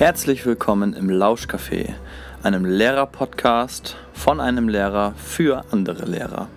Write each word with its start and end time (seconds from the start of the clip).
Herzlich 0.00 0.46
willkommen 0.46 0.94
im 0.94 1.10
Lauschcafé, 1.10 1.90
einem 2.42 2.64
Lehrer-Podcast 2.64 3.98
von 4.14 4.40
einem 4.40 4.66
Lehrer 4.66 5.12
für 5.18 5.62
andere 5.72 6.06
Lehrer, 6.06 6.48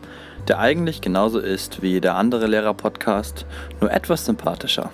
der 0.48 0.60
eigentlich 0.60 1.02
genauso 1.02 1.40
ist 1.40 1.82
wie 1.82 1.90
jeder 1.90 2.16
andere 2.16 2.48
Lehrer-Podcast, 2.48 3.46
nur 3.82 3.92
etwas 3.92 4.24
sympathischer. 4.24 4.92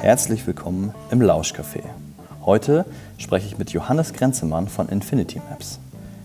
Herzlich 0.00 0.44
willkommen 0.48 0.92
im 1.12 1.22
Lauschcafé. 1.22 1.84
Heute 2.44 2.86
spreche 3.18 3.46
ich 3.46 3.56
mit 3.56 3.70
Johannes 3.70 4.14
Grenzemann 4.14 4.66
von 4.66 4.88
Infinity 4.88 5.40
Maps. 5.48 5.78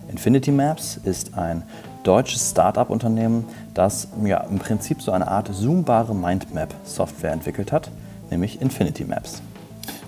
Infinity 0.10 0.50
Maps 0.50 1.00
ist 1.04 1.38
ein 1.38 1.62
deutsches 2.04 2.52
Start-up-Unternehmen, 2.52 3.46
das 3.74 4.08
ja, 4.24 4.38
im 4.42 4.60
Prinzip 4.60 5.02
so 5.02 5.12
eine 5.12 5.28
Art 5.28 5.54
zoombare 5.54 6.16
Mindmap-Software 6.16 7.32
entwickelt 7.32 7.72
hat, 7.72 7.92
nämlich 8.30 8.62
Infinity 8.62 9.06
Maps. 9.06 9.42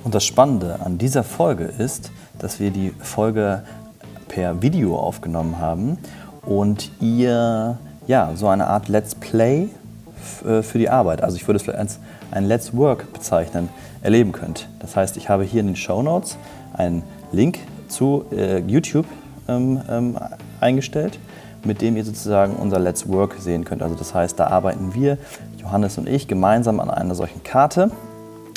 Und 0.04 0.16
das 0.16 0.26
Spannende 0.26 0.80
an 0.84 0.98
dieser 0.98 1.24
Folge 1.24 1.66
ist, 1.66 2.12
dass 2.40 2.60
wir 2.60 2.72
die 2.72 2.92
Folge 3.00 3.64
per 4.28 4.62
Video 4.62 4.98
aufgenommen 4.98 5.60
haben 5.60 5.98
und 6.44 6.92
ihr 7.00 7.78
ja, 8.08 8.32
so 8.36 8.48
eine 8.48 8.68
Art 8.68 8.88
Let's 8.88 9.14
Play 9.14 9.70
äh, 10.46 10.62
für 10.64 10.80
die 10.80 10.90
Arbeit, 10.90 11.22
also 11.24 11.36
ich 11.36 11.48
würde 11.48 11.58
es 11.58 11.64
vielleicht 11.64 11.80
als 11.80 12.00
ein 12.32 12.46
Let's 12.46 12.76
Work 12.76 13.14
bezeichnen, 13.14 13.70
erleben 14.02 14.32
könnt. 14.32 14.68
Das 14.80 14.96
heißt, 14.96 15.18
ich 15.18 15.30
habe 15.30 15.44
hier 15.44 15.60
in 15.60 15.68
den 15.68 15.76
Show 15.76 16.02
Notes 16.02 16.38
einen 16.74 17.04
Link 17.32 17.60
zu 17.88 18.26
äh, 18.32 18.60
YouTube 18.60 19.06
ähm, 19.48 19.82
ähm, 19.90 20.18
eingestellt 20.60 21.20
mit 21.64 21.82
dem 21.82 21.98
ihr 21.98 22.04
sozusagen 22.04 22.56
unser 22.56 22.80
Let's 22.80 23.08
Work 23.08 23.36
sehen 23.40 23.66
könnt. 23.66 23.82
Also 23.82 23.96
das 23.96 24.14
heißt, 24.14 24.40
da 24.40 24.48
arbeiten 24.48 24.94
wir, 24.94 25.18
Johannes 25.58 25.98
und 25.98 26.08
ich, 26.08 26.28
gemeinsam 26.28 26.80
an 26.80 26.90
einer 26.90 27.16
solchen 27.16 27.44
Karte 27.44 27.92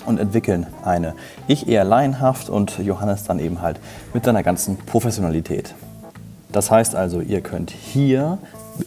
und 0.06 0.19
entwickeln 0.19 0.67
eine. 0.84 1.15
Ich 1.47 1.69
eher 1.69 1.84
laienhaft 1.84 2.48
und 2.48 2.78
Johannes 2.78 3.25
dann 3.25 3.39
eben 3.39 3.62
halt 3.62 3.81
mit 4.12 4.25
seiner 4.25 4.43
ganzen 4.43 4.77
Professionalität. 4.77 5.75
Das 6.53 6.70
heißt 6.70 6.95
also, 6.95 7.20
ihr 7.20 7.41
könnt 7.41 7.70
hier 7.70 8.39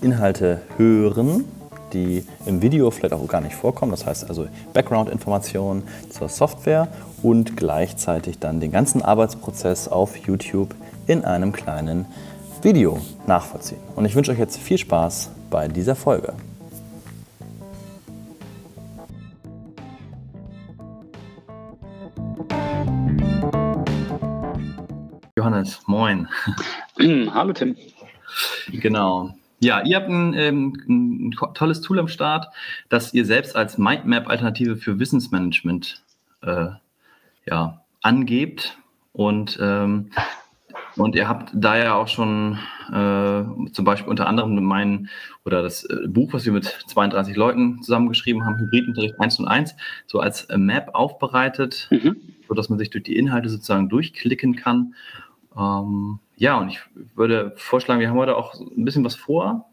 Inhalte 0.02 0.62
hören, 0.78 1.46
die 1.94 2.26
im 2.46 2.62
Video 2.62 2.92
vielleicht 2.92 3.14
auch 3.14 3.28
gar 3.28 3.42
nicht 3.42 3.56
vorkommen. 3.56 3.92
Das 3.92 4.06
heißt 4.06 4.30
also 4.30 4.48
Background-Informationen 4.74 5.84
zur 6.10 6.30
Software 6.30 6.88
und 7.24 7.58
gleichzeitig 7.58 8.40
dann 8.40 8.60
den 8.60 8.72
ganzen 8.72 9.02
Arbeitsprozess 9.02 9.88
auf 9.88 10.18
YouTube 10.18 10.76
in 11.08 11.24
einem 11.26 11.54
kleinen 11.54 12.06
Video 12.64 13.00
nachvollziehen. 13.26 13.80
Und 13.96 14.06
ich 14.06 14.16
wünsche 14.16 14.32
euch 14.32 14.40
jetzt 14.40 14.58
viel 14.58 14.78
Spaß 14.78 15.32
bei 15.50 15.68
dieser 15.68 15.96
Folge. 15.96 16.34
Johannes, 25.38 25.82
moin. 25.86 26.28
Hallo 27.34 27.54
Tim. 27.54 27.76
Genau. 28.72 29.34
Ja, 29.60 29.82
ihr 29.84 29.96
habt 29.96 30.10
ein, 30.10 30.34
ähm, 30.34 30.84
ein, 30.88 31.32
tolles 31.54 31.82
Tool 31.82 32.00
am 32.00 32.08
Start, 32.08 32.48
das 32.90 33.14
ihr 33.14 33.26
selbst 33.26 33.56
als 33.56 33.78
Mindmap-Alternative 33.78 34.78
für 34.78 35.00
Wissensmanagement 35.00 36.04
äh, 36.42 36.68
ja, 37.46 37.82
angebt. 38.02 38.78
Und 39.14 39.58
ähm, 39.62 40.12
und 40.98 41.16
ihr 41.16 41.28
habt 41.28 41.52
da 41.54 41.78
ja 41.78 41.96
auch 41.96 42.08
schon 42.08 42.58
äh, 42.90 43.72
zum 43.72 43.86
Beispiel 43.86 44.10
unter 44.10 44.28
anderem 44.28 44.64
mein 44.64 45.10
oder 45.46 45.62
das 45.62 45.84
äh, 45.86 46.08
Buch, 46.08 46.34
was 46.34 46.46
wir 46.46 46.52
mit 46.52 46.66
32 46.88 47.36
Leuten 47.36 47.82
zusammengeschrieben 47.82 48.46
haben, 48.46 48.58
Hybridunterricht 48.60 49.20
1 49.20 49.40
und 49.40 49.48
1, 49.48 49.76
so 50.08 50.20
als 50.20 50.46
äh, 50.46 50.58
Map 50.58 50.90
aufbereitet, 50.94 51.88
mhm. 51.92 52.18
sodass 52.48 52.70
man 52.70 52.80
sich 52.80 52.90
durch 52.90 53.04
die 53.04 53.18
Inhalte 53.18 53.50
sozusagen 53.50 53.90
durchklicken 53.90 54.56
kann. 54.56 54.96
Ähm, 55.58 56.20
ja, 56.36 56.58
und 56.58 56.70
ich 56.70 56.80
würde 57.16 57.54
vorschlagen, 57.56 58.00
wir 58.00 58.10
haben 58.10 58.18
heute 58.18 58.36
auch 58.36 58.56
ein 58.56 58.86
bisschen 58.86 59.06
was 59.06 59.16
vor. 59.16 59.70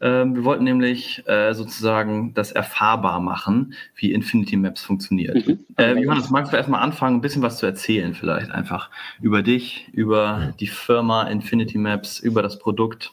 Ähm, 0.00 0.36
wir 0.36 0.44
wollten 0.44 0.64
nämlich 0.64 1.22
äh, 1.26 1.52
sozusagen 1.54 2.34
das 2.34 2.52
erfahrbar 2.52 3.20
machen, 3.20 3.74
wie 3.96 4.12
Infinity 4.12 4.56
Maps 4.56 4.82
funktioniert. 4.82 5.46
Mhm. 5.46 5.58
Äh, 5.76 6.00
Johannes, 6.00 6.30
magst 6.30 6.52
du 6.52 6.56
erstmal 6.56 6.82
anfangen, 6.82 7.16
ein 7.16 7.20
bisschen 7.20 7.42
was 7.42 7.58
zu 7.58 7.66
erzählen, 7.66 8.14
vielleicht 8.14 8.50
einfach 8.50 8.90
über 9.20 9.42
dich, 9.42 9.88
über 9.92 10.54
die 10.60 10.66
Firma 10.66 11.24
Infinity 11.24 11.78
Maps, 11.78 12.20
über 12.20 12.42
das 12.42 12.58
Produkt? 12.58 13.12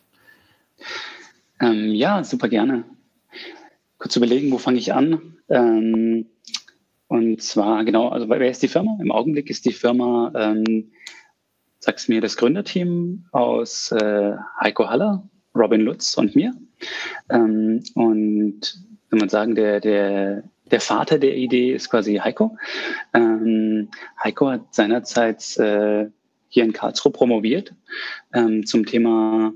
Ähm, 1.60 1.94
ja, 1.94 2.24
super 2.24 2.50
gerne. 2.50 2.84
Kurz 3.98 4.16
überlegen, 4.16 4.52
wo 4.52 4.58
fange 4.58 4.78
ich 4.78 4.94
an? 4.94 5.38
Ähm, 5.50 6.26
und 7.08 7.42
zwar, 7.42 7.86
genau, 7.86 8.10
also 8.10 8.28
wer 8.30 8.50
ist 8.50 8.64
die 8.64 8.68
Firma? 8.68 8.98
Im 9.02 9.12
Augenblick 9.12 9.50
ist 9.50 9.66
die 9.66 9.74
Firma, 9.74 10.32
ähm, 10.36 10.92
sag's 11.80 12.08
mir, 12.08 12.20
das 12.20 12.36
Gründerteam 12.36 13.26
aus 13.32 13.92
äh, 13.92 14.34
Heiko 14.60 14.90
Haller, 14.90 15.28
Robin 15.56 15.82
Lutz 15.82 16.16
und 16.18 16.36
mir. 16.36 16.54
Ähm, 17.30 17.84
und 17.94 18.62
wenn 19.10 19.20
man 19.20 19.30
sagen, 19.30 19.56
der, 19.56 19.80
der, 19.80 20.44
der 20.72 20.82
Vater 20.82 21.20
der 21.20 21.36
Idee 21.36 21.74
ist 21.74 21.90
quasi 21.90 22.16
Heiko. 22.16 22.58
Ähm, 23.14 23.90
Heiko 24.24 24.50
hat 24.50 24.74
seinerzeit 24.74 25.58
äh, 25.58 26.08
hier 26.50 26.64
in 26.64 26.74
Karlsruhe 26.74 27.12
promoviert 27.12 27.74
ähm, 28.34 28.66
zum 28.66 28.86
Thema 28.86 29.54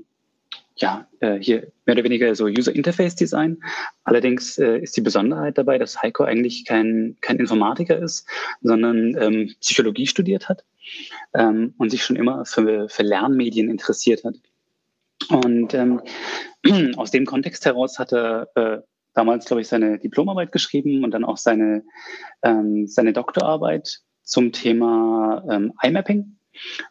ja, 0.80 1.06
äh, 1.20 1.38
hier 1.38 1.70
mehr 1.84 1.94
oder 1.94 2.04
weniger 2.04 2.34
so 2.34 2.46
User 2.46 2.74
Interface 2.74 3.14
Design. 3.14 3.62
Allerdings 4.04 4.58
äh, 4.58 4.78
ist 4.78 4.96
die 4.96 5.02
Besonderheit 5.02 5.58
dabei, 5.58 5.78
dass 5.78 6.00
Heiko 6.00 6.24
eigentlich 6.24 6.64
kein, 6.64 7.16
kein 7.20 7.38
Informatiker 7.38 7.98
ist, 7.98 8.26
sondern 8.62 9.14
ähm, 9.18 9.54
Psychologie 9.60 10.06
studiert 10.06 10.48
hat 10.48 10.64
ähm, 11.34 11.74
und 11.78 11.90
sich 11.90 12.02
schon 12.02 12.16
immer 12.16 12.44
für, 12.46 12.88
für 12.88 13.02
Lernmedien 13.02 13.68
interessiert 13.68 14.24
hat. 14.24 14.36
Und 15.28 15.74
ähm, 15.74 16.00
aus 16.96 17.10
dem 17.10 17.26
Kontext 17.26 17.64
heraus 17.64 17.98
hat 17.98 18.12
er 18.12 18.48
äh, 18.54 18.78
damals, 19.14 19.46
glaube 19.46 19.60
ich, 19.60 19.68
seine 19.68 19.98
Diplomarbeit 19.98 20.52
geschrieben 20.52 21.04
und 21.04 21.12
dann 21.12 21.24
auch 21.24 21.36
seine, 21.36 21.84
ähm, 22.42 22.86
seine 22.86 23.12
Doktorarbeit 23.12 24.00
zum 24.22 24.52
Thema 24.52 25.44
ähm, 25.50 25.72
iMapping. 25.82 26.36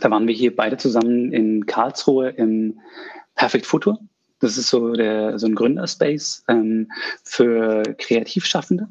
Da 0.00 0.10
waren 0.10 0.26
wir 0.26 0.34
hier 0.34 0.54
beide 0.54 0.76
zusammen 0.76 1.32
in 1.32 1.66
Karlsruhe 1.66 2.30
im 2.30 2.78
Perfect 3.34 3.66
Futur. 3.66 3.98
Das 4.38 4.56
ist 4.56 4.68
so, 4.68 4.94
der, 4.94 5.38
so 5.38 5.46
ein 5.46 5.54
Gründerspace 5.54 6.44
ähm, 6.48 6.90
für 7.22 7.82
Kreativschaffende. 7.98 8.88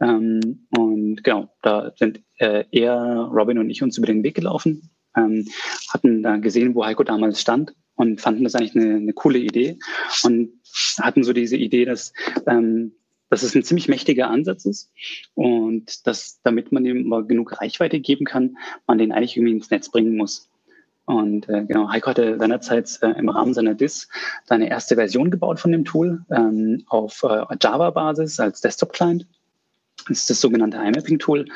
Ähm, 0.00 0.66
und 0.76 1.22
genau, 1.24 1.48
da 1.62 1.92
sind 1.96 2.22
äh, 2.38 2.64
er, 2.70 3.30
Robin 3.32 3.58
und 3.58 3.70
ich 3.70 3.82
uns 3.82 3.98
über 3.98 4.06
den 4.06 4.22
Weg 4.22 4.34
gelaufen, 4.34 4.90
ähm, 5.16 5.46
hatten 5.92 6.22
da 6.22 6.36
gesehen, 6.36 6.74
wo 6.74 6.84
Heiko 6.84 7.04
damals 7.04 7.40
stand 7.40 7.74
und 7.96 8.20
fanden 8.20 8.44
das 8.44 8.54
eigentlich 8.54 8.76
eine, 8.76 8.96
eine 8.96 9.12
coole 9.12 9.38
Idee 9.38 9.78
und 10.24 10.50
hatten 10.98 11.22
so 11.24 11.32
diese 11.32 11.56
Idee, 11.56 11.84
dass, 11.84 12.12
ähm, 12.46 12.92
dass 13.30 13.42
es 13.42 13.54
ein 13.54 13.62
ziemlich 13.62 13.88
mächtiger 13.88 14.30
Ansatz 14.30 14.64
ist 14.64 14.92
und 15.34 16.06
dass, 16.06 16.40
damit 16.42 16.72
man 16.72 16.84
ihm 16.84 17.08
mal 17.08 17.24
genug 17.24 17.60
Reichweite 17.60 18.00
geben 18.00 18.24
kann, 18.24 18.56
man 18.86 18.98
den 18.98 19.12
eigentlich 19.12 19.36
irgendwie 19.36 19.54
ins 19.54 19.70
Netz 19.70 19.88
bringen 19.90 20.16
muss. 20.16 20.50
Und 21.06 21.48
äh, 21.50 21.64
genau, 21.66 21.90
Heiko 21.90 22.10
hatte 22.10 22.38
seinerzeit 22.38 22.98
äh, 23.02 23.10
im 23.18 23.28
Rahmen 23.28 23.52
seiner 23.52 23.74
DIS 23.74 24.08
seine 24.44 24.70
erste 24.70 24.94
Version 24.94 25.30
gebaut 25.30 25.60
von 25.60 25.70
dem 25.70 25.84
Tool 25.84 26.24
ähm, 26.30 26.84
auf 26.88 27.22
äh, 27.24 27.44
Java-Basis 27.60 28.40
als 28.40 28.62
Desktop-Client. 28.62 29.26
Das 30.08 30.18
ist 30.18 30.30
das 30.30 30.40
sogenannte 30.40 30.76
iMapping-Tool, 30.76 31.46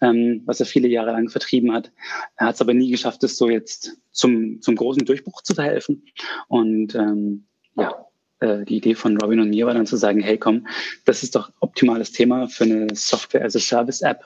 ähm, 0.00 0.42
was 0.46 0.60
er 0.60 0.66
viele 0.66 0.88
Jahre 0.88 1.12
lang 1.12 1.28
vertrieben 1.28 1.72
hat. 1.72 1.92
Er 2.36 2.46
hat 2.46 2.54
es 2.54 2.60
aber 2.60 2.74
nie 2.74 2.90
geschafft, 2.90 3.22
es 3.24 3.36
so 3.36 3.48
jetzt 3.48 3.98
zum, 4.12 4.60
zum 4.62 4.76
großen 4.76 5.04
Durchbruch 5.04 5.42
zu 5.42 5.54
verhelfen. 5.54 6.04
Und 6.48 6.94
ähm, 6.94 7.44
ja, 7.76 8.08
äh, 8.40 8.64
die 8.64 8.76
Idee 8.76 8.94
von 8.94 9.16
Robin 9.18 9.40
und 9.40 9.50
mir 9.50 9.66
war 9.66 9.74
dann 9.74 9.86
zu 9.86 9.96
sagen, 9.96 10.20
hey 10.20 10.38
komm, 10.38 10.66
das 11.04 11.22
ist 11.22 11.34
doch 11.34 11.50
optimales 11.60 12.12
Thema 12.12 12.48
für 12.48 12.64
eine 12.64 12.86
Software-as-a-Service-App 12.94 14.24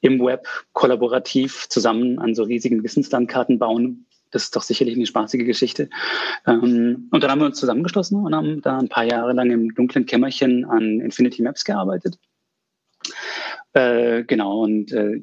im 0.00 0.20
Web 0.20 0.46
kollaborativ 0.72 1.68
zusammen 1.68 2.18
an 2.18 2.34
so 2.34 2.42
riesigen 2.42 2.82
Wissenslandkarten 2.82 3.58
bauen. 3.58 4.06
Das 4.32 4.44
ist 4.44 4.56
doch 4.56 4.62
sicherlich 4.62 4.96
eine 4.96 5.06
spaßige 5.06 5.44
Geschichte. 5.44 5.88
Ähm, 6.46 7.08
und 7.10 7.22
dann 7.22 7.30
haben 7.30 7.40
wir 7.40 7.46
uns 7.46 7.60
zusammengeschlossen 7.60 8.24
und 8.24 8.34
haben 8.34 8.60
da 8.60 8.78
ein 8.78 8.88
paar 8.88 9.04
Jahre 9.04 9.32
lang 9.32 9.50
im 9.50 9.74
dunklen 9.74 10.04
Kämmerchen 10.06 10.64
an 10.64 11.00
Infinity 11.00 11.42
Maps 11.42 11.64
gearbeitet 11.64 12.18
Äh, 13.72 14.24
genau, 14.24 14.62
und 14.62 14.92
äh, 14.92 15.20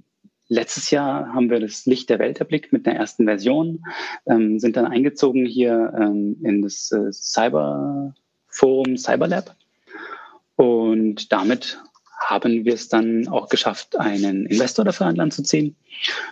letztes 0.51 0.91
Jahr 0.91 1.33
haben 1.33 1.49
wir 1.49 1.59
das 1.59 1.85
Licht 1.85 2.09
der 2.09 2.19
Welt 2.19 2.39
erblickt 2.39 2.73
mit 2.73 2.85
einer 2.85 2.99
ersten 2.99 3.25
Version, 3.25 3.83
ähm, 4.25 4.59
sind 4.59 4.75
dann 4.75 4.85
eingezogen 4.85 5.45
hier 5.45 5.93
ähm, 5.97 6.35
in 6.43 6.61
das 6.61 6.91
äh, 6.91 7.11
Cyberforum 7.11 8.97
Cyberlab. 8.97 9.55
Und 10.57 11.31
damit 11.31 11.79
haben 12.19 12.65
wir 12.65 12.73
es 12.73 12.87
dann 12.87 13.27
auch 13.29 13.49
geschafft, 13.49 13.97
einen 13.97 14.45
Investor 14.45 14.85
dafür 14.85 15.07
an 15.07 15.15
Land 15.15 15.33
zu 15.33 15.41
ziehen. 15.41 15.75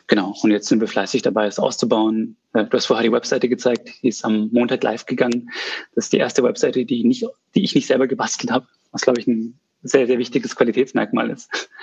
Genau, 0.07 0.35
und 0.41 0.51
jetzt 0.51 0.67
sind 0.67 0.81
wir 0.81 0.87
fleißig 0.87 1.21
dabei, 1.21 1.47
es 1.47 1.57
auszubauen. 1.57 2.35
Äh, 2.53 2.65
du 2.65 2.77
hast 2.77 2.87
vorher 2.87 3.03
die 3.03 3.11
Webseite 3.11 3.47
gezeigt, 3.47 3.89
die 4.03 4.09
ist 4.09 4.25
am 4.25 4.49
Montag 4.51 4.83
live 4.83 5.05
gegangen. 5.05 5.49
Das 5.95 6.05
ist 6.05 6.13
die 6.13 6.17
erste 6.17 6.43
Webseite, 6.43 6.85
die, 6.85 7.05
nicht, 7.05 7.25
die 7.55 7.63
ich 7.63 7.73
nicht 7.73 7.87
selber 7.87 8.07
gebastelt 8.07 8.51
habe, 8.51 8.67
was, 8.91 9.01
glaube 9.01 9.19
ich, 9.19 9.27
ein 9.27 9.59
sehr, 9.81 10.07
sehr 10.07 10.17
wichtiges 10.17 10.55
Qualitätsmerkmal 10.55 11.29
ist. 11.29 11.69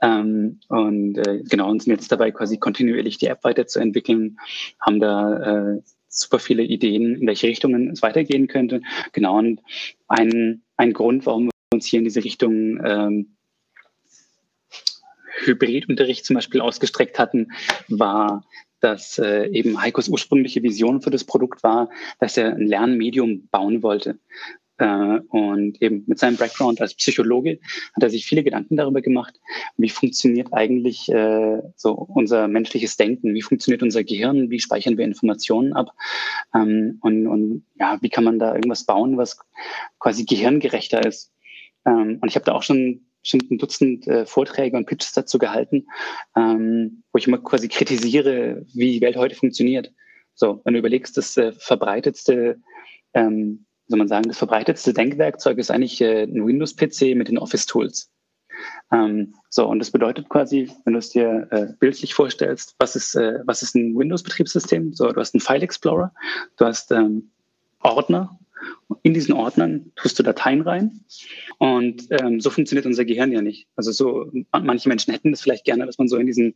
Ähm, 0.00 0.60
und 0.68 1.18
äh, 1.18 1.42
genau, 1.42 1.68
und 1.68 1.82
sind 1.82 1.90
jetzt 1.90 2.12
dabei, 2.12 2.30
quasi 2.30 2.56
kontinuierlich 2.56 3.18
die 3.18 3.26
App 3.26 3.42
weiterzuentwickeln, 3.42 4.38
haben 4.80 5.00
da 5.00 5.72
äh, 5.72 5.82
super 6.08 6.38
viele 6.38 6.62
Ideen, 6.62 7.16
in 7.16 7.26
welche 7.26 7.48
Richtungen 7.48 7.90
es 7.90 8.00
weitergehen 8.00 8.46
könnte. 8.46 8.80
Genau, 9.12 9.38
und 9.38 9.60
ein, 10.06 10.62
ein 10.76 10.92
Grund, 10.92 11.26
warum 11.26 11.46
wir 11.46 11.50
uns 11.74 11.86
hier 11.86 11.98
in 11.98 12.04
diese 12.04 12.22
Richtung 12.22 12.80
ähm, 12.84 13.36
Hybridunterricht 15.44 16.24
zum 16.24 16.34
Beispiel 16.34 16.60
ausgestreckt 16.60 17.18
hatten, 17.18 17.48
war, 17.88 18.44
dass 18.80 19.18
äh, 19.18 19.48
eben 19.48 19.80
Heikos 19.80 20.08
ursprüngliche 20.08 20.62
Vision 20.62 21.02
für 21.02 21.10
das 21.10 21.24
Produkt 21.24 21.62
war, 21.62 21.90
dass 22.20 22.36
er 22.36 22.54
ein 22.54 22.66
Lernmedium 22.66 23.48
bauen 23.50 23.82
wollte. 23.82 24.18
Äh, 24.78 25.20
und 25.28 25.82
eben 25.82 26.04
mit 26.06 26.18
seinem 26.18 26.36
Background 26.36 26.80
als 26.80 26.94
Psychologe 26.94 27.58
hat 27.94 28.02
er 28.02 28.10
sich 28.10 28.24
viele 28.26 28.44
Gedanken 28.44 28.76
darüber 28.76 29.00
gemacht, 29.00 29.34
wie 29.76 29.88
funktioniert 29.88 30.52
eigentlich 30.52 31.10
äh, 31.10 31.60
so 31.76 31.92
unser 31.92 32.46
menschliches 32.46 32.96
Denken, 32.96 33.34
wie 33.34 33.42
funktioniert 33.42 33.82
unser 33.82 34.04
Gehirn, 34.04 34.50
wie 34.50 34.60
speichern 34.60 34.96
wir 34.96 35.04
Informationen 35.04 35.72
ab 35.72 35.90
ähm, 36.54 36.98
und, 37.02 37.26
und 37.26 37.64
ja, 37.78 37.98
wie 38.00 38.08
kann 38.08 38.24
man 38.24 38.38
da 38.38 38.54
irgendwas 38.54 38.84
bauen, 38.84 39.16
was 39.16 39.38
quasi 39.98 40.24
gehirngerechter 40.24 41.04
ist. 41.04 41.32
Ähm, 41.84 42.18
und 42.20 42.28
ich 42.28 42.36
habe 42.36 42.44
da 42.44 42.52
auch 42.52 42.62
schon 42.62 43.04
bestimmt 43.20 43.50
ein 43.50 43.58
Dutzend 43.58 44.06
äh, 44.06 44.26
Vorträge 44.26 44.76
und 44.76 44.86
Pitches 44.86 45.12
dazu 45.12 45.38
gehalten, 45.38 45.86
ähm, 46.36 47.02
wo 47.12 47.18
ich 47.18 47.26
immer 47.26 47.38
quasi 47.38 47.66
kritisiere, 47.66 48.64
wie 48.74 48.92
die 48.92 49.00
Welt 49.00 49.16
heute 49.16 49.34
funktioniert. 49.34 49.92
So, 50.34 50.60
wenn 50.64 50.74
du 50.74 50.78
überlegst, 50.78 51.16
das 51.16 51.36
äh, 51.36 51.52
verbreitetste, 51.52 52.60
ähm, 53.14 53.66
soll 53.88 53.98
man 53.98 54.08
sagen, 54.08 54.28
das 54.28 54.38
verbreitetste 54.38 54.92
Denkwerkzeug 54.92 55.58
ist 55.58 55.70
eigentlich 55.70 56.00
äh, 56.00 56.24
ein 56.24 56.46
Windows-PC 56.46 57.16
mit 57.16 57.28
den 57.28 57.38
Office-Tools. 57.38 58.10
Ähm, 58.92 59.34
so, 59.50 59.68
und 59.68 59.78
das 59.78 59.90
bedeutet 59.90 60.28
quasi, 60.28 60.70
wenn 60.84 60.92
du 60.92 60.98
es 60.98 61.10
dir 61.10 61.48
äh, 61.50 61.66
bildlich 61.78 62.14
vorstellst, 62.14 62.74
was 62.78 62.96
ist, 62.96 63.14
äh, 63.14 63.40
was 63.44 63.62
ist 63.62 63.74
ein 63.74 63.96
Windows-Betriebssystem? 63.96 64.92
So, 64.94 65.10
du 65.12 65.20
hast 65.20 65.34
einen 65.34 65.40
File 65.40 65.62
Explorer, 65.62 66.12
du 66.56 66.64
hast 66.64 66.90
ähm, 66.92 67.30
Ordner, 67.80 68.38
in 69.02 69.14
diesen 69.14 69.34
Ordnern 69.34 69.92
tust 69.96 70.18
du 70.18 70.22
Dateien 70.22 70.62
rein. 70.62 71.00
Und 71.58 72.08
ähm, 72.10 72.40
so 72.40 72.50
funktioniert 72.50 72.86
unser 72.86 73.04
Gehirn 73.04 73.32
ja 73.32 73.42
nicht. 73.42 73.68
Also 73.76 73.92
so, 73.92 74.30
manche 74.52 74.88
Menschen 74.88 75.12
hätten 75.12 75.30
das 75.30 75.40
vielleicht 75.40 75.64
gerne, 75.64 75.86
dass 75.86 75.98
man 75.98 76.08
so 76.08 76.16
in 76.16 76.26
diesen, 76.26 76.54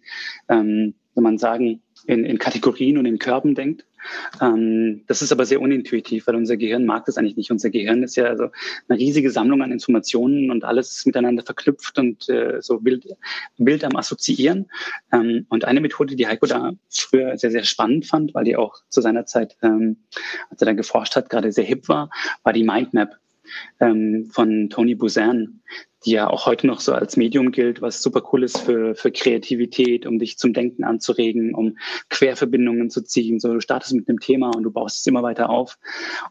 ähm, 0.48 0.94
soll 1.14 1.22
man 1.22 1.38
sagen, 1.38 1.82
in, 2.06 2.24
in 2.24 2.38
Kategorien 2.38 2.98
und 2.98 3.06
in 3.06 3.18
Körben 3.18 3.54
denkt. 3.54 3.84
Ähm, 4.40 5.02
das 5.06 5.22
ist 5.22 5.32
aber 5.32 5.44
sehr 5.46 5.60
unintuitiv, 5.60 6.26
weil 6.26 6.34
unser 6.34 6.56
Gehirn 6.56 6.84
mag 6.84 7.04
das 7.06 7.16
eigentlich 7.16 7.36
nicht. 7.36 7.50
Unser 7.50 7.70
Gehirn 7.70 8.02
ist 8.02 8.16
ja 8.16 8.24
also 8.24 8.48
eine 8.88 8.98
riesige 8.98 9.30
Sammlung 9.30 9.62
an 9.62 9.72
Informationen 9.72 10.50
und 10.50 10.64
alles 10.64 11.06
miteinander 11.06 11.42
verknüpft 11.42 11.98
und 11.98 12.28
äh, 12.28 12.60
so 12.60 12.84
wild, 12.84 13.06
wild 13.58 13.84
am 13.84 13.96
Assoziieren. 13.96 14.70
Ähm, 15.12 15.46
und 15.48 15.64
eine 15.64 15.80
Methode, 15.80 16.16
die 16.16 16.26
Heiko 16.26 16.46
da 16.46 16.72
früher 16.90 17.36
sehr, 17.38 17.50
sehr 17.50 17.64
spannend 17.64 18.06
fand, 18.06 18.34
weil 18.34 18.44
die 18.44 18.56
auch 18.56 18.76
zu 18.88 19.00
seiner 19.00 19.26
Zeit, 19.26 19.56
ähm, 19.62 19.98
als 20.50 20.60
er 20.62 20.66
da 20.66 20.72
geforscht 20.72 21.16
hat, 21.16 21.30
gerade 21.30 21.52
sehr 21.52 21.64
hip 21.64 21.88
war, 21.88 22.10
war 22.42 22.52
die 22.52 22.64
Mindmap 22.64 23.16
ähm, 23.80 24.28
von 24.32 24.70
Tony 24.70 24.94
Buzan, 24.94 25.60
die 26.04 26.12
ja 26.12 26.28
auch 26.28 26.46
heute 26.46 26.66
noch 26.66 26.80
so 26.80 26.92
als 26.92 27.16
Medium 27.16 27.52
gilt, 27.52 27.80
was 27.80 28.02
super 28.02 28.22
cool 28.32 28.42
ist 28.42 28.58
für, 28.58 28.94
für 28.94 29.12
Kreativität, 29.12 30.06
um 30.06 30.18
dich 30.18 30.38
zum 30.38 30.52
Denken 30.52 30.84
anzuregen, 30.84 31.54
um 31.54 31.76
Querverbindungen 32.08 32.90
zu 32.90 33.02
ziehen. 33.02 33.40
So, 33.40 33.52
du 33.52 33.60
startest 33.60 33.94
mit 33.94 34.08
einem 34.08 34.20
Thema 34.20 34.50
und 34.54 34.64
du 34.64 34.70
baust 34.70 35.00
es 35.00 35.06
immer 35.06 35.22
weiter 35.22 35.50
auf. 35.50 35.78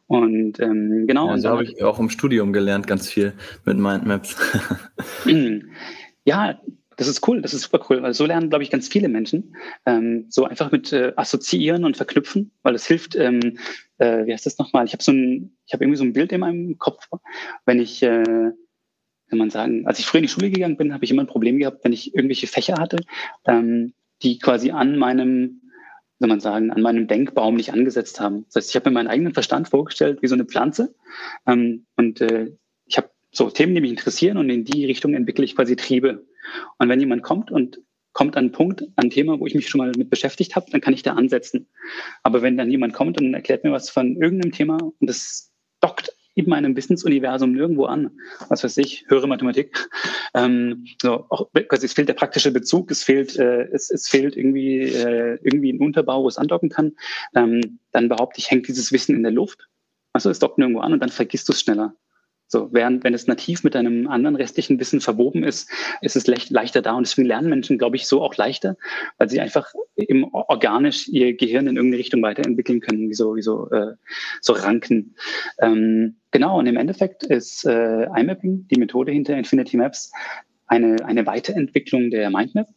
Und 0.08 0.60
ähm, 0.60 1.06
genau. 1.08 1.28
Ja, 1.28 1.34
und 1.34 1.42
so 1.42 1.50
habe 1.50 1.64
ich 1.64 1.84
auch 1.84 2.00
im 2.00 2.10
Studium 2.10 2.54
gelernt, 2.54 2.88
ganz 2.88 3.10
viel 3.10 3.34
mit 3.66 3.78
Mindmaps. 3.78 4.36
ja, 6.26 6.60
das 6.98 7.08
ist 7.08 7.28
cool, 7.28 7.42
das 7.42 7.54
ist 7.54 7.64
super 7.64 7.84
cool, 7.90 8.04
weil 8.04 8.14
so 8.14 8.26
lernen, 8.26 8.50
glaube 8.50 8.64
ich, 8.64 8.70
ganz 8.70 8.88
viele 8.88 9.08
Menschen. 9.08 9.56
Ähm, 9.86 10.26
so 10.30 10.46
einfach 10.46 10.72
mit 10.72 10.94
äh, 10.94 11.14
assoziieren 11.16 11.84
und 11.84 11.98
verknüpfen, 11.98 12.52
weil 12.62 12.76
es 12.76 12.86
hilft, 12.86 13.16
ähm, 13.16 13.58
äh, 13.98 14.26
wie 14.26 14.34
heißt 14.34 14.46
das 14.46 14.60
nochmal? 14.60 14.86
Ich 14.86 14.94
habe 14.94 15.02
so 15.02 15.12
ein, 15.12 15.58
ich 15.66 15.74
habe 15.74 15.84
irgendwie 15.84 15.98
so 15.98 16.04
ein 16.04 16.14
Bild 16.14 16.32
in 16.32 16.42
meinem 16.42 16.78
Kopf, 16.78 17.08
wenn 17.66 17.80
ich, 17.80 18.04
äh, 18.04 18.52
kann 19.32 19.40
man 19.40 19.50
sagen, 19.50 19.88
als 19.88 19.98
ich 19.98 20.06
früher 20.06 20.20
in 20.20 20.26
die 20.26 20.30
Schule 20.30 20.52
gegangen 20.52 20.76
bin, 20.76 20.94
habe 20.94 21.06
ich 21.06 21.12
immer 21.12 21.24
ein 21.24 21.28
Problem 21.28 21.58
gehabt, 21.58 21.86
wenn 21.86 21.94
ich 21.94 22.14
irgendwelche 22.14 22.48
Fächer 22.48 22.76
hatte, 22.78 22.98
ähm, 23.48 23.94
die 24.22 24.40
quasi 24.40 24.72
an 24.72 24.98
meinem 24.98 25.62
soll 26.20 26.28
man 26.28 26.42
sagen, 26.42 26.70
an 26.70 26.82
meinem 26.84 27.08
Denkbaum 27.08 27.56
nicht 27.56 27.74
angesetzt 27.74 28.20
haben. 28.20 28.46
Das 28.46 28.58
heißt, 28.58 28.70
ich 28.70 28.76
habe 28.76 28.90
mir 28.90 28.94
meinen 28.96 29.08
eigenen 29.08 29.34
Verstand 29.34 29.70
vorgestellt 29.70 30.22
wie 30.22 30.28
so 30.28 30.36
eine 30.36 30.46
Pflanze 30.46 30.94
ähm, 31.48 31.86
und 31.96 32.22
äh, 32.22 32.52
ich 32.86 32.98
habe 32.98 33.10
so 33.32 33.50
Themen, 33.50 33.74
die 33.74 33.82
mich 33.82 33.90
interessieren 33.90 34.38
und 34.38 34.50
in 34.50 34.66
die 34.66 34.86
Richtung 34.86 35.16
entwickle 35.16 35.46
ich 35.46 35.56
quasi 35.56 35.76
Triebe. 35.78 36.28
Und 36.78 36.90
wenn 36.90 37.00
jemand 37.00 37.24
kommt 37.24 37.50
und 37.50 37.80
kommt 38.14 38.36
an 38.36 38.46
einen 38.46 38.52
Punkt, 38.52 38.82
an 38.82 39.06
ein 39.06 39.10
Thema, 39.10 39.40
wo 39.40 39.48
ich 39.48 39.56
mich 39.56 39.70
schon 39.70 39.80
mal 39.80 39.94
mit 39.98 40.10
beschäftigt 40.10 40.56
habe, 40.56 40.70
dann 40.70 40.82
kann 40.82 40.94
ich 40.94 41.02
da 41.02 41.14
ansetzen. 41.14 41.70
Aber 42.22 42.42
wenn 42.42 42.58
dann 42.58 42.70
jemand 42.70 42.94
kommt 42.94 43.20
und 43.20 43.34
erklärt 43.34 43.64
mir 43.64 43.72
was 43.72 43.90
von 43.90 44.16
irgendeinem 44.18 44.52
Thema 44.52 44.78
und 44.78 45.10
das 45.10 45.52
dockt 45.80 46.14
in 46.34 46.50
meinem 46.50 46.76
Wissensuniversum 46.76 47.52
nirgendwo 47.52 47.86
an, 47.86 48.12
was 48.50 48.64
weiß 48.64 48.78
ich, 48.78 49.06
höhere 49.08 49.28
Mathematik, 49.28 49.90
ähm, 50.34 50.86
so, 51.02 51.26
auch, 51.30 51.50
quasi 51.68 51.86
es 51.86 51.94
fehlt 51.94 52.08
der 52.08 52.14
praktische 52.14 52.52
Bezug, 52.52 52.90
es 52.92 53.04
fehlt, 53.04 53.38
äh, 53.38 53.64
es, 53.72 53.90
es 53.90 54.08
fehlt 54.08 54.38
irgendwie, 54.38 54.82
äh, 54.82 55.40
irgendwie 55.44 55.74
ein 55.74 55.80
Unterbau, 55.80 56.24
wo 56.24 56.28
es 56.28 56.38
andocken 56.38 56.70
kann, 56.70 56.94
ähm, 57.36 57.80
dann 57.92 58.10
behaupte 58.10 58.40
ich, 58.40 58.50
hängt 58.50 58.68
dieses 58.68 58.92
Wissen 58.92 59.16
in 59.16 59.24
der 59.24 59.32
Luft. 59.32 59.68
Also 60.14 60.30
es 60.30 60.40
dockt 60.40 60.58
nirgendwo 60.58 60.82
an 60.82 60.94
und 60.94 61.00
dann 61.00 61.10
vergisst 61.10 61.48
du 61.48 61.54
es 61.54 61.62
schneller. 61.62 61.96
So, 62.52 62.68
während 62.74 63.06
wenn 63.06 63.14
es 63.14 63.28
nativ 63.28 63.64
mit 63.64 63.78
einem 63.78 64.10
anderen 64.10 64.36
restlichen 64.36 64.78
Wissen 64.78 65.00
verwoben 65.00 65.46
ist, 65.46 65.70
ist 66.02 66.18
es 66.18 66.28
leicht, 66.28 66.50
leichter 66.50 66.82
da. 66.82 66.96
Und 66.96 67.08
deswegen 67.08 67.26
lernen 67.26 67.50
Menschen, 67.50 67.78
glaube 67.78 67.96
ich, 67.96 68.08
so 68.08 68.22
auch 68.22 68.36
leichter, 68.36 68.76
weil 69.18 69.30
sie 69.30 69.40
einfach 69.40 69.74
eben 69.96 70.26
organisch 70.34 71.08
ihr 71.08 71.34
Gehirn 71.38 71.68
in 71.68 71.78
irgendeine 71.78 72.00
Richtung 72.00 72.22
weiterentwickeln 72.22 72.82
können, 72.82 73.08
wie 73.08 73.14
so, 73.14 73.38
wie 73.38 73.42
so, 73.42 73.70
äh, 73.70 73.94
so 74.42 74.52
Ranken. 74.52 75.16
Ähm, 75.60 76.18
genau, 76.32 76.60
und 76.60 76.66
im 76.66 76.76
Endeffekt 76.76 77.24
ist 77.24 77.66
äh, 77.66 78.04
iMapping, 78.04 78.68
die 78.68 78.80
Methode 78.80 79.14
hinter 79.14 79.38
Infinity 79.38 79.78
Maps, 79.78 80.12
eine, 80.68 81.06
eine 81.06 81.26
Weiterentwicklung 81.26 82.12
der 82.12 82.30
Mindmap. 82.32 82.68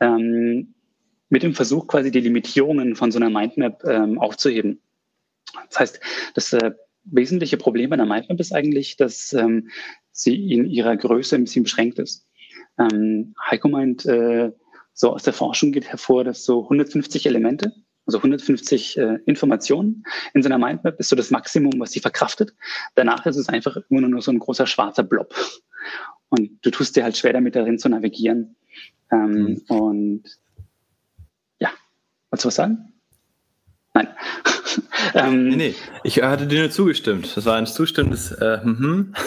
Ähm, 0.00 0.74
mit 1.30 1.42
dem 1.42 1.54
Versuch, 1.54 1.86
quasi 1.86 2.10
die 2.10 2.20
Limitierungen 2.20 2.94
von 2.94 3.10
so 3.10 3.18
einer 3.18 3.30
Mindmap 3.30 3.84
ähm, 3.86 4.18
aufzuheben. 4.18 4.82
Das 5.70 5.80
heißt, 5.80 6.00
das 6.34 6.52
äh, 6.52 6.72
wesentliche 7.04 7.56
Problem 7.56 7.90
bei 7.90 7.96
der 7.96 8.06
Mindmap 8.06 8.40
ist 8.40 8.52
eigentlich, 8.52 8.96
dass 8.96 9.32
ähm, 9.32 9.68
sie 10.12 10.52
in 10.52 10.66
ihrer 10.66 10.96
Größe 10.96 11.36
ein 11.36 11.44
bisschen 11.44 11.64
beschränkt 11.64 11.98
ist. 11.98 12.26
Ähm, 12.78 13.34
Heiko 13.50 13.68
meint, 13.68 14.06
äh, 14.06 14.52
so 14.92 15.12
aus 15.12 15.24
der 15.24 15.32
Forschung 15.32 15.72
geht 15.72 15.88
hervor, 15.88 16.24
dass 16.24 16.44
so 16.44 16.62
150 16.64 17.26
Elemente, 17.26 17.72
also 18.06 18.18
150 18.18 18.96
äh, 18.96 19.18
Informationen 19.26 20.04
in 20.34 20.42
so 20.42 20.48
einer 20.48 20.58
Mindmap 20.58 20.98
ist 21.00 21.08
so 21.08 21.16
das 21.16 21.30
Maximum, 21.30 21.72
was 21.78 21.92
sie 21.92 22.00
verkraftet. 22.00 22.54
Danach 22.94 23.26
ist 23.26 23.36
es 23.36 23.48
einfach 23.48 23.76
immer 23.88 24.02
nur 24.02 24.22
so 24.22 24.30
ein 24.30 24.38
großer 24.38 24.66
schwarzer 24.66 25.02
Blob. 25.02 25.34
Und 26.28 26.58
du 26.62 26.70
tust 26.70 26.96
dir 26.96 27.04
halt 27.04 27.16
schwer 27.16 27.32
damit 27.32 27.56
darin 27.56 27.78
zu 27.78 27.88
navigieren. 27.88 28.56
Ähm, 29.10 29.30
mhm. 29.30 29.62
Und 29.68 30.22
ja, 31.58 31.70
wolltest 32.30 32.44
du 32.44 32.48
was 32.48 32.54
sagen? 32.54 32.93
Nein. 33.94 34.08
ähm, 35.14 35.48
nee, 35.48 35.56
nee, 35.56 35.74
ich 36.02 36.22
hatte 36.22 36.46
dir 36.46 36.60
nur 36.60 36.70
zugestimmt. 36.70 37.36
Das 37.36 37.46
war 37.46 37.56
ein 37.56 37.66
zustimmendes 37.66 38.32
äh, 38.32 38.60
mhm. 38.62 39.14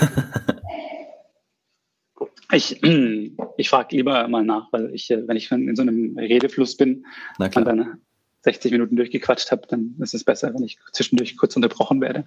Ich, 2.51 2.81
ich 3.57 3.69
frage 3.69 3.95
lieber 3.95 4.27
mal 4.27 4.43
nach, 4.43 4.71
weil 4.71 4.93
ich, 4.93 5.09
äh, 5.11 5.27
wenn 5.27 5.37
ich 5.37 5.51
in 5.51 5.75
so 5.75 5.81
einem 5.81 6.17
Redefluss 6.17 6.77
bin 6.77 7.05
und 7.37 7.55
dann 7.55 8.01
60 8.43 8.71
Minuten 8.71 8.95
durchgequatscht 8.95 9.51
habe, 9.51 9.67
dann 9.67 9.95
ist 9.99 10.13
es 10.13 10.23
besser, 10.23 10.53
wenn 10.53 10.63
ich 10.63 10.77
zwischendurch 10.93 11.35
kurz 11.35 11.55
unterbrochen 11.55 11.99
werde. 11.99 12.25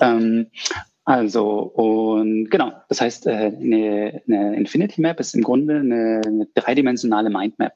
Ähm, 0.00 0.48
Also, 1.10 1.44
und 1.44 2.52
genau, 2.52 2.72
das 2.88 3.00
heißt, 3.00 3.26
äh, 3.26 3.30
eine, 3.32 4.22
eine 4.28 4.56
Infinity 4.56 5.00
Map 5.00 5.18
ist 5.18 5.34
im 5.34 5.42
Grunde 5.42 5.80
eine, 5.80 6.20
eine 6.24 6.46
dreidimensionale 6.54 7.30
Mindmap. 7.30 7.72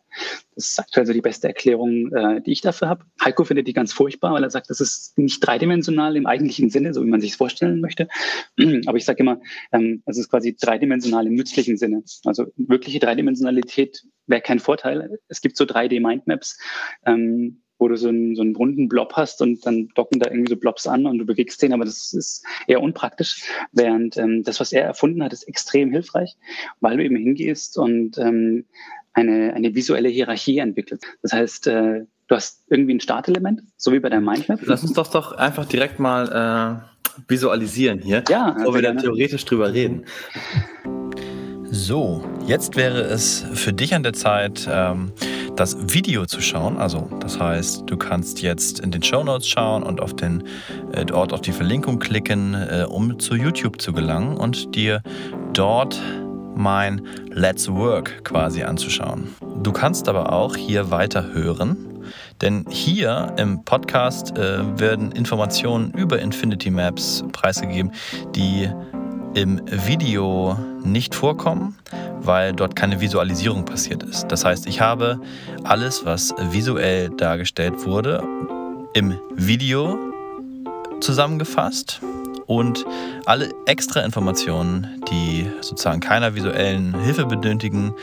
Das 0.54 0.68
ist 0.70 0.78
aktuell 0.78 1.04
so 1.04 1.12
die 1.12 1.20
beste 1.20 1.48
Erklärung, 1.48 2.12
äh, 2.14 2.40
die 2.42 2.52
ich 2.52 2.60
dafür 2.60 2.88
habe. 2.88 3.04
Heiko 3.24 3.42
findet 3.42 3.66
die 3.66 3.72
ganz 3.72 3.92
furchtbar, 3.92 4.34
weil 4.34 4.44
er 4.44 4.50
sagt, 4.50 4.70
das 4.70 4.80
ist 4.80 5.18
nicht 5.18 5.40
dreidimensional 5.40 6.16
im 6.16 6.26
eigentlichen 6.26 6.70
Sinne, 6.70 6.94
so 6.94 7.02
wie 7.02 7.10
man 7.10 7.20
sich 7.20 7.32
es 7.32 7.36
vorstellen 7.36 7.80
möchte. 7.80 8.06
Aber 8.86 8.98
ich 8.98 9.04
sage 9.04 9.18
immer, 9.18 9.40
ähm, 9.72 10.04
es 10.06 10.16
ist 10.16 10.30
quasi 10.30 10.54
dreidimensional 10.54 11.26
im 11.26 11.34
nützlichen 11.34 11.76
Sinne. 11.76 12.04
Also 12.24 12.52
wirkliche 12.56 13.00
Dreidimensionalität 13.00 14.04
wäre 14.28 14.42
kein 14.42 14.60
Vorteil. 14.60 15.18
Es 15.26 15.40
gibt 15.40 15.56
so 15.56 15.64
3D-Mindmaps, 15.64 16.56
ähm, 17.04 17.63
wo 17.78 17.88
du 17.88 17.97
so 17.97 18.09
einen, 18.09 18.37
so 18.37 18.43
einen 18.43 18.57
runden 18.57 18.88
Blob 18.88 19.14
hast 19.14 19.43
und 19.43 19.64
dann 19.66 19.88
docken 19.95 20.21
da 20.21 20.31
irgendwie 20.31 20.50
so 20.50 20.57
Blobs 20.57 20.87
an 20.87 21.07
und 21.07 21.19
du 21.19 21.26
bewegst 21.26 21.61
den, 21.62 21.73
aber 21.73 21.85
das 21.85 22.12
ist 22.12 22.45
eher 22.66 22.81
unpraktisch. 22.81 23.43
Während 23.73 24.16
ähm, 24.16 24.43
das, 24.43 24.61
was 24.61 24.73
er 24.73 24.85
erfunden 24.85 25.23
hat, 25.23 25.33
ist 25.33 25.45
extrem 25.45 25.90
hilfreich, 25.90 26.37
weil 26.81 26.97
du 26.97 27.04
eben 27.04 27.16
hingehst 27.16 27.76
und 27.78 28.19
ähm, 28.19 28.64
eine, 29.12 29.54
eine 29.54 29.75
visuelle 29.75 30.09
Hierarchie 30.09 30.59
entwickelst. 30.59 31.04
Das 31.23 31.33
heißt, 31.33 31.66
äh, 31.69 32.04
du 32.28 32.35
hast 32.35 32.62
irgendwie 32.69 32.95
ein 32.95 33.00
Startelement, 33.00 33.62
so 33.76 33.93
wie 33.93 34.00
bei 34.00 34.09
der 34.09 34.21
Mindmap. 34.21 34.61
Lass 34.64 34.83
uns 34.83 34.93
doch 34.93 35.09
doch 35.09 35.33
einfach 35.33 35.66
direkt 35.66 35.99
mal 35.99 36.85
äh, 36.88 37.21
visualisieren 37.28 38.00
hier, 38.00 38.25
ja, 38.28 38.52
bevor 38.52 38.75
wir 38.75 38.83
dann 38.83 38.99
theoretisch 38.99 39.45
drüber 39.45 39.73
reden. 39.73 40.04
So, 41.71 42.25
jetzt 42.47 42.76
wäre 42.76 43.00
es 43.02 43.45
für 43.54 43.73
dich 43.73 43.95
an 43.95 44.02
der 44.02 44.12
Zeit, 44.12 44.69
ähm, 44.71 45.12
das 45.56 45.76
Video 45.92 46.26
zu 46.26 46.40
schauen. 46.40 46.76
Also, 46.76 47.08
das 47.20 47.38
heißt, 47.38 47.84
du 47.87 47.96
kannst 47.96 48.42
jetzt 48.42 48.80
in 48.80 48.90
den 48.90 49.02
Show 49.02 49.23
Notes 49.23 49.46
schauen 49.49 49.82
und 49.82 50.00
auf 50.00 50.14
den, 50.14 50.44
äh, 50.92 51.04
dort 51.04 51.32
auf 51.32 51.40
die 51.40 51.52
Verlinkung 51.52 51.99
klicken, 51.99 52.54
äh, 52.54 52.87
um 52.88 53.18
zu 53.18 53.34
YouTube 53.34 53.80
zu 53.80 53.92
gelangen 53.92 54.37
und 54.37 54.75
dir 54.75 55.02
dort 55.52 56.00
mein 56.56 57.02
Let's 57.30 57.68
Work 57.68 58.25
quasi 58.25 58.62
anzuschauen. 58.62 59.28
Du 59.62 59.73
kannst 59.73 60.08
aber 60.08 60.32
auch 60.32 60.56
hier 60.56 60.90
weiter 60.90 61.32
hören. 61.32 61.90
Denn 62.42 62.66
hier 62.68 63.32
im 63.38 63.64
Podcast 63.64 64.37
äh, 64.37 64.78
werden 64.78 65.12
Informationen 65.12 65.92
über 65.92 66.18
Infinity 66.18 66.70
Maps 66.70 67.25
preisgegeben, 67.32 67.92
die 68.34 68.68
im 69.34 69.61
Video 69.87 70.58
nicht 70.84 71.14
vorkommen, 71.14 71.76
weil 72.20 72.52
dort 72.52 72.76
keine 72.76 73.00
Visualisierung 73.00 73.64
passiert 73.64 74.02
ist. 74.02 74.28
Das 74.28 74.44
heißt, 74.44 74.66
ich 74.66 74.80
habe 74.80 75.20
alles, 75.64 76.04
was 76.04 76.34
visuell 76.50 77.10
dargestellt 77.10 77.84
wurde, 77.84 78.22
im 78.94 79.18
Video 79.34 79.98
zusammengefasst 81.00 82.00
und 82.46 82.84
alle 83.26 83.52
extra 83.66 84.00
Informationen, 84.00 85.02
die 85.10 85.50
sozusagen 85.60 86.00
keiner 86.00 86.34
visuellen 86.34 86.98
Hilfe 87.00 87.26
benötigen, 87.26 87.94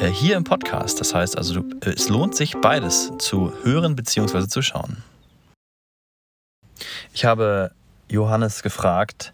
äh, 0.00 0.06
hier 0.08 0.36
im 0.36 0.44
Podcast. 0.44 1.00
Das 1.00 1.14
heißt 1.14 1.36
also, 1.36 1.62
es 1.80 2.08
lohnt 2.08 2.34
sich 2.34 2.56
beides 2.60 3.12
zu 3.18 3.52
hören 3.62 3.96
bzw. 3.96 4.46
zu 4.48 4.62
schauen. 4.62 4.98
Ich 7.12 7.24
habe 7.24 7.72
Johannes 8.08 8.62
gefragt, 8.62 9.32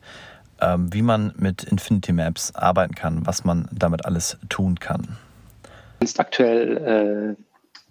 wie 0.78 1.02
man 1.02 1.32
mit 1.36 1.64
Infinity 1.64 2.12
Maps 2.12 2.54
arbeiten 2.54 2.94
kann, 2.94 3.26
was 3.26 3.44
man 3.44 3.68
damit 3.72 4.04
alles 4.06 4.38
tun 4.48 4.78
kann. 4.78 5.02
Du 5.62 5.68
kannst 6.00 6.20
aktuell 6.20 7.36
äh, 7.36 7.42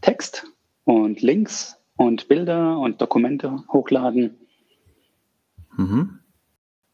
Text 0.02 0.46
und 0.86 1.22
Links 1.22 1.78
und 1.96 2.28
Bilder 2.28 2.78
und 2.78 3.02
Dokumente 3.02 3.64
hochladen. 3.72 4.36
Mhm. 5.78 6.20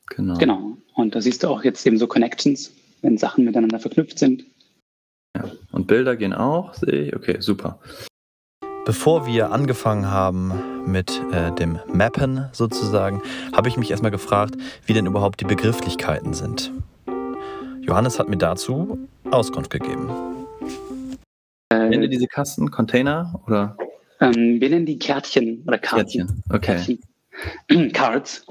Genau. 0.10 0.38
Genau. 0.38 0.78
Und 0.96 1.16
da 1.16 1.22
siehst 1.22 1.44
du 1.44 1.48
auch 1.48 1.64
jetzt 1.64 1.86
eben 1.86 1.98
so 1.98 2.08
Connections, 2.08 2.72
wenn 3.02 3.18
Sachen 3.18 3.46
miteinander 3.46 3.80
verknüpft 3.80 4.20
sind. 4.20 4.46
Ja. 5.36 5.46
Und 5.72 5.88
Bilder 5.88 6.16
gehen 6.16 6.34
auch, 6.34 6.74
sehe 6.74 7.04
ich. 7.04 7.16
Okay, 7.16 7.38
super. 7.40 7.80
Bevor 8.86 9.28
wir 9.28 9.52
angefangen 9.52 10.10
haben 10.10 10.79
mit 10.91 11.22
äh, 11.31 11.51
dem 11.51 11.79
Mappen 11.91 12.46
sozusagen, 12.51 13.22
habe 13.53 13.69
ich 13.69 13.77
mich 13.77 13.91
erstmal 13.91 14.12
gefragt, 14.12 14.55
wie 14.86 14.93
denn 14.93 15.05
überhaupt 15.05 15.39
die 15.41 15.46
Begrifflichkeiten 15.46 16.34
sind. 16.34 16.72
Johannes 17.81 18.19
hat 18.19 18.29
mir 18.29 18.38
dazu 18.38 19.00
Auskunft 19.31 19.72
gegeben. 19.72 20.10
Äh, 21.72 21.89
Nennen 21.89 22.10
diese 22.10 22.27
Kasten 22.27 22.72
Container 22.72 23.39
oder? 23.48 23.77
Ähm, 24.19 24.60
wir 24.60 24.69
nennen 24.69 24.86
die 24.86 25.00
Kärtchen 25.00 25.63
oder 25.65 25.77
Karten. 25.77 26.05
Kärtchen, 26.05 26.43
okay. 26.50 27.00
Kärtchen. 27.67 27.91
Cards. 27.93 28.46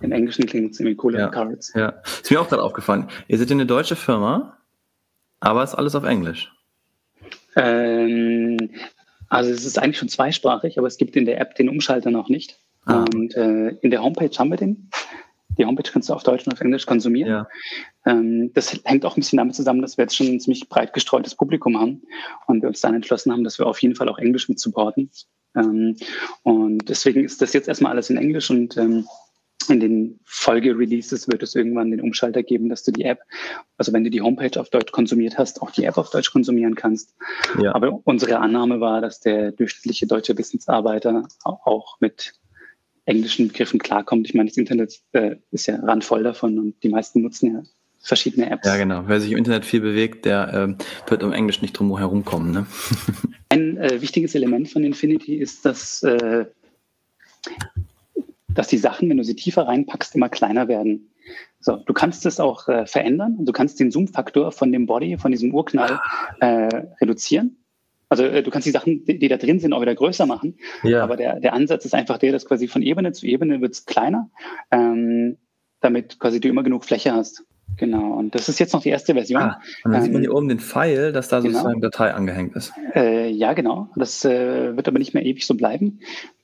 Im 0.00 0.12
Englischen 0.12 0.46
klingt 0.46 0.70
es 0.72 0.78
ziemlich 0.78 1.02
cool, 1.04 1.14
ja, 1.14 1.28
Cards. 1.28 1.72
Ja, 1.74 1.94
ist 2.04 2.30
mir 2.30 2.40
auch 2.40 2.48
gerade 2.48 2.62
aufgefallen. 2.62 3.08
Ihr 3.28 3.38
seid 3.38 3.50
eine 3.50 3.66
deutsche 3.66 3.96
Firma, 3.96 4.56
aber 5.40 5.62
ist 5.62 5.74
alles 5.74 5.94
auf 5.94 6.04
Englisch. 6.04 6.52
Ähm, 7.56 8.70
also 9.30 9.50
es 9.50 9.64
ist 9.64 9.78
eigentlich 9.78 9.98
schon 9.98 10.08
zweisprachig, 10.08 10.76
aber 10.76 10.88
es 10.88 10.98
gibt 10.98 11.16
in 11.16 11.24
der 11.24 11.40
App 11.40 11.54
den 11.54 11.68
Umschalter 11.68 12.10
noch 12.10 12.28
nicht. 12.28 12.58
Ah. 12.84 13.04
Und 13.14 13.34
äh, 13.36 13.68
in 13.80 13.90
der 13.90 14.02
Homepage 14.02 14.36
haben 14.36 14.50
wir 14.50 14.56
den. 14.56 14.90
Die 15.58 15.64
Homepage 15.64 15.90
kannst 15.90 16.08
du 16.08 16.14
auf 16.14 16.22
Deutsch 16.22 16.46
und 16.46 16.52
auf 16.52 16.60
Englisch 16.60 16.86
konsumieren. 16.86 17.30
Ja. 17.30 17.48
Ähm, 18.06 18.50
das 18.54 18.80
hängt 18.84 19.04
auch 19.04 19.16
ein 19.16 19.20
bisschen 19.20 19.36
damit 19.36 19.54
zusammen, 19.54 19.82
dass 19.82 19.96
wir 19.96 20.04
jetzt 20.04 20.16
schon 20.16 20.26
ein 20.26 20.40
ziemlich 20.40 20.68
breit 20.68 20.92
gestreutes 20.92 21.34
Publikum 21.34 21.78
haben 21.78 22.02
und 22.46 22.62
wir 22.62 22.68
uns 22.68 22.80
dann 22.80 22.94
entschlossen 22.94 23.32
haben, 23.32 23.44
dass 23.44 23.58
wir 23.58 23.66
auf 23.66 23.80
jeden 23.82 23.94
Fall 23.94 24.08
auch 24.08 24.18
Englisch 24.18 24.48
mit 24.48 24.58
supporten. 24.58 25.10
Ähm, 25.56 25.96
und 26.42 26.88
deswegen 26.88 27.24
ist 27.24 27.42
das 27.42 27.52
jetzt 27.52 27.68
erstmal 27.68 27.92
alles 27.92 28.10
in 28.10 28.16
Englisch 28.16 28.50
und 28.50 28.76
ähm, 28.76 29.06
in 29.68 29.80
den 29.80 30.20
Folge-Releases 30.24 31.28
wird 31.28 31.42
es 31.42 31.54
irgendwann 31.54 31.90
den 31.90 32.00
Umschalter 32.00 32.42
geben, 32.42 32.68
dass 32.68 32.82
du 32.82 32.92
die 32.92 33.04
App, 33.04 33.20
also 33.76 33.92
wenn 33.92 34.04
du 34.04 34.10
die 34.10 34.22
Homepage 34.22 34.58
auf 34.58 34.70
Deutsch 34.70 34.92
konsumiert 34.92 35.38
hast, 35.38 35.60
auch 35.62 35.70
die 35.70 35.84
App 35.84 35.98
auf 35.98 36.10
Deutsch 36.10 36.32
konsumieren 36.32 36.74
kannst. 36.74 37.14
Ja. 37.60 37.74
Aber 37.74 38.00
unsere 38.04 38.38
Annahme 38.38 38.80
war, 38.80 39.00
dass 39.00 39.20
der 39.20 39.52
durchschnittliche 39.52 40.06
deutsche 40.06 40.36
Wissensarbeiter 40.36 41.28
auch 41.44 42.00
mit 42.00 42.34
englischen 43.04 43.48
Begriffen 43.48 43.80
klarkommt. 43.80 44.26
Ich 44.26 44.34
meine, 44.34 44.48
das 44.48 44.56
Internet 44.56 45.00
äh, 45.12 45.36
ist 45.50 45.66
ja 45.66 45.76
randvoll 45.76 46.22
davon 46.22 46.58
und 46.58 46.82
die 46.82 46.88
meisten 46.88 47.22
nutzen 47.22 47.54
ja 47.54 47.62
verschiedene 48.00 48.50
Apps. 48.50 48.66
Ja, 48.66 48.76
genau. 48.76 49.04
Wer 49.06 49.20
sich 49.20 49.32
im 49.32 49.38
Internet 49.38 49.64
viel 49.64 49.80
bewegt, 49.80 50.24
der 50.24 50.50
ähm, 50.54 50.76
wird 51.06 51.22
um 51.22 51.32
Englisch 51.32 51.60
nicht 51.60 51.72
drum 51.72 51.96
herum 51.98 52.24
kommen. 52.24 52.50
Ne? 52.50 52.66
Ein 53.50 53.76
äh, 53.76 54.00
wichtiges 54.00 54.34
Element 54.34 54.70
von 54.70 54.84
Infinity 54.84 55.36
ist, 55.36 55.64
dass 55.64 56.02
äh, 56.02 56.46
dass 58.54 58.68
die 58.68 58.78
Sachen, 58.78 59.08
wenn 59.08 59.16
du 59.16 59.24
sie 59.24 59.36
tiefer 59.36 59.66
reinpackst, 59.66 60.14
immer 60.14 60.28
kleiner 60.28 60.68
werden. 60.68 61.10
So, 61.60 61.76
du 61.76 61.92
kannst 61.92 62.26
es 62.26 62.40
auch 62.40 62.68
äh, 62.68 62.86
verändern. 62.86 63.38
Du 63.44 63.52
kannst 63.52 63.78
den 63.80 63.90
Zoom-Faktor 63.90 64.52
von 64.52 64.72
dem 64.72 64.86
Body, 64.86 65.18
von 65.18 65.30
diesem 65.30 65.54
Urknall 65.54 66.00
äh, 66.40 66.68
reduzieren. 67.00 67.56
Also 68.08 68.24
äh, 68.24 68.42
du 68.42 68.50
kannst 68.50 68.66
die 68.66 68.72
Sachen, 68.72 69.04
die, 69.04 69.18
die, 69.18 69.28
da 69.28 69.36
drin 69.36 69.60
sind, 69.60 69.72
auch 69.72 69.80
wieder 69.80 69.94
größer 69.94 70.26
machen. 70.26 70.58
Ja. 70.82 71.02
Aber 71.02 71.16
der, 71.16 71.38
der 71.38 71.52
Ansatz 71.52 71.84
ist 71.84 71.94
einfach 71.94 72.18
der, 72.18 72.32
dass 72.32 72.44
quasi 72.44 72.66
von 72.66 72.82
Ebene 72.82 73.12
zu 73.12 73.26
Ebene 73.26 73.60
wird 73.60 73.74
es 73.74 73.86
kleiner, 73.86 74.30
ähm, 74.70 75.36
damit 75.80 76.18
quasi 76.18 76.40
du 76.40 76.48
immer 76.48 76.62
genug 76.62 76.84
Fläche 76.84 77.12
hast. 77.12 77.44
Genau, 77.76 78.14
und 78.14 78.34
das 78.34 78.48
ist 78.48 78.58
jetzt 78.58 78.72
noch 78.72 78.82
die 78.82 78.88
erste 78.88 79.14
Version. 79.14 79.40
Ah, 79.40 79.60
und 79.84 79.92
dann 79.92 80.00
ähm, 80.00 80.04
sieht 80.04 80.12
man 80.12 80.22
hier 80.22 80.34
oben 80.34 80.48
den 80.48 80.58
Pfeil, 80.58 81.12
dass 81.12 81.28
da 81.28 81.38
genau. 81.38 81.52
sozusagen 81.52 81.80
Datei 81.80 82.12
angehängt 82.12 82.56
ist. 82.56 82.72
Äh, 82.94 83.30
ja, 83.30 83.52
genau. 83.52 83.88
Das 83.94 84.24
äh, 84.24 84.76
wird 84.76 84.88
aber 84.88 84.98
nicht 84.98 85.14
mehr 85.14 85.24
ewig 85.24 85.46
so 85.46 85.54
bleiben. 85.54 86.00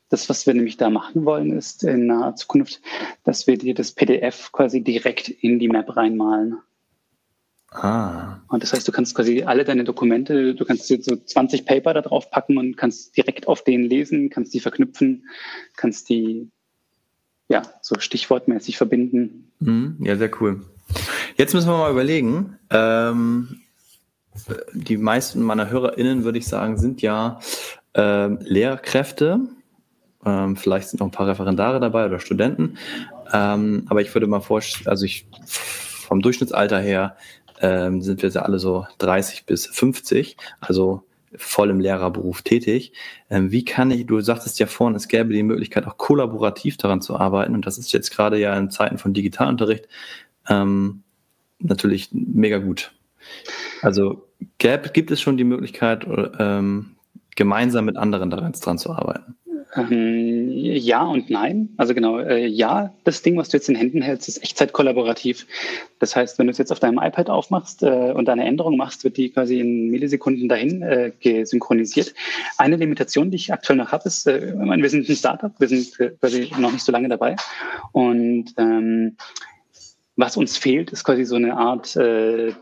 Das, 0.08 0.28
was 0.28 0.46
wir 0.46 0.54
nämlich 0.54 0.76
da 0.76 0.88
machen 0.88 1.24
wollen, 1.24 1.56
ist 1.56 1.82
in 1.82 2.06
naher 2.06 2.36
Zukunft, 2.36 2.80
dass 3.24 3.46
wir 3.46 3.58
dir 3.58 3.74
das 3.74 3.92
PDF 3.92 4.52
quasi 4.52 4.82
direkt 4.82 5.28
in 5.28 5.58
die 5.58 5.68
Map 5.68 5.96
reinmalen. 5.96 6.58
Ah. 7.72 8.40
Und 8.48 8.62
das 8.62 8.72
heißt, 8.72 8.86
du 8.86 8.92
kannst 8.92 9.14
quasi 9.14 9.42
alle 9.42 9.64
deine 9.64 9.84
Dokumente, 9.84 10.54
du 10.54 10.64
kannst 10.64 10.88
jetzt 10.88 11.08
so 11.08 11.16
20 11.16 11.66
Paper 11.66 11.94
da 11.94 12.00
drauf 12.02 12.30
packen 12.30 12.56
und 12.56 12.76
kannst 12.76 13.16
direkt 13.16 13.48
auf 13.48 13.64
denen 13.64 13.84
lesen, 13.84 14.30
kannst 14.30 14.54
die 14.54 14.60
verknüpfen, 14.60 15.28
kannst 15.76 16.08
die 16.08 16.48
ja 17.48 17.62
so 17.82 17.98
stichwortmäßig 17.98 18.76
verbinden. 18.76 19.50
Mhm. 19.58 19.96
Ja, 20.00 20.16
sehr 20.16 20.30
cool. 20.40 20.64
Jetzt 21.36 21.54
müssen 21.54 21.68
wir 21.68 21.76
mal 21.76 21.90
überlegen. 21.90 22.58
Ähm, 22.70 23.60
die 24.72 24.96
meisten 24.96 25.42
meiner 25.42 25.70
HörerInnen, 25.70 26.24
würde 26.24 26.38
ich 26.38 26.46
sagen, 26.46 26.78
sind 26.78 27.02
ja 27.02 27.40
äh, 27.94 28.28
Lehrkräfte 28.28 29.40
ähm, 30.26 30.56
vielleicht 30.56 30.88
sind 30.88 31.00
noch 31.00 31.06
ein 31.06 31.12
paar 31.12 31.28
Referendare 31.28 31.80
dabei 31.80 32.06
oder 32.06 32.18
Studenten. 32.18 32.76
Ähm, 33.32 33.86
aber 33.88 34.02
ich 34.02 34.12
würde 34.14 34.26
mal 34.26 34.40
vorstellen, 34.40 34.88
also 34.88 35.04
ich 35.04 35.26
vom 35.46 36.20
Durchschnittsalter 36.20 36.78
her 36.78 37.16
ähm, 37.60 38.02
sind 38.02 38.22
wir 38.22 38.28
ja 38.28 38.42
alle 38.42 38.58
so 38.58 38.86
30 38.98 39.46
bis 39.46 39.66
50, 39.66 40.36
also 40.60 41.04
voll 41.36 41.70
im 41.70 41.80
Lehrerberuf 41.80 42.42
tätig. 42.42 42.92
Ähm, 43.30 43.50
wie 43.50 43.64
kann 43.64 43.90
ich, 43.90 44.06
du 44.06 44.20
sagtest 44.20 44.58
ja 44.58 44.66
vorhin, 44.66 44.96
es 44.96 45.08
gäbe 45.08 45.32
die 45.32 45.42
Möglichkeit, 45.42 45.86
auch 45.86 45.96
kollaborativ 45.96 46.76
daran 46.76 47.02
zu 47.02 47.16
arbeiten. 47.16 47.54
Und 47.54 47.66
das 47.66 47.78
ist 47.78 47.92
jetzt 47.92 48.10
gerade 48.10 48.38
ja 48.38 48.56
in 48.56 48.70
Zeiten 48.70 48.98
von 48.98 49.14
Digitalunterricht 49.14 49.88
ähm, 50.48 51.02
natürlich 51.58 52.10
mega 52.12 52.58
gut. 52.58 52.92
Also 53.82 54.28
gäb, 54.58 54.92
gibt 54.92 55.10
es 55.10 55.20
schon 55.20 55.36
die 55.36 55.44
Möglichkeit, 55.44 56.06
ähm, 56.38 56.96
gemeinsam 57.34 57.84
mit 57.84 57.96
anderen 57.96 58.30
daran 58.30 58.54
zu 58.54 58.92
arbeiten? 58.92 59.36
Ähm, 59.74 60.48
ja 60.50 61.02
und 61.04 61.30
nein. 61.30 61.70
Also 61.76 61.94
genau, 61.94 62.18
äh, 62.18 62.46
ja, 62.46 62.94
das 63.04 63.22
Ding, 63.22 63.36
was 63.36 63.48
du 63.48 63.56
jetzt 63.56 63.68
in 63.68 63.74
Händen 63.74 64.02
hältst, 64.02 64.28
ist 64.28 64.42
Echtzeit-kollaborativ. 64.42 65.46
Das 65.98 66.14
heißt, 66.14 66.38
wenn 66.38 66.46
du 66.46 66.50
es 66.50 66.58
jetzt 66.58 66.72
auf 66.72 66.80
deinem 66.80 66.98
iPad 66.98 67.30
aufmachst 67.30 67.82
äh, 67.82 68.12
und 68.12 68.28
eine 68.28 68.44
Änderung 68.44 68.76
machst, 68.76 69.04
wird 69.04 69.16
die 69.16 69.30
quasi 69.30 69.60
in 69.60 69.90
Millisekunden 69.90 70.48
dahin 70.48 70.82
äh, 70.82 71.12
gesynchronisiert. 71.20 72.14
Eine 72.58 72.76
Limitation, 72.76 73.30
die 73.30 73.36
ich 73.36 73.52
aktuell 73.52 73.78
noch 73.78 73.92
habe, 73.92 74.04
ist, 74.06 74.26
äh, 74.26 74.54
meine, 74.54 74.82
wir 74.82 74.90
sind 74.90 75.08
ein 75.08 75.16
Startup, 75.16 75.52
wir 75.58 75.68
sind 75.68 75.98
äh, 76.00 76.10
quasi 76.20 76.50
noch 76.58 76.72
nicht 76.72 76.84
so 76.84 76.92
lange 76.92 77.08
dabei. 77.08 77.36
Und 77.92 78.54
ähm, 78.58 79.16
was 80.16 80.36
uns 80.36 80.56
fehlt, 80.56 80.90
ist 80.92 81.04
quasi 81.04 81.24
so 81.24 81.36
eine 81.36 81.56
Art 81.56 81.94
äh, 81.96 82.52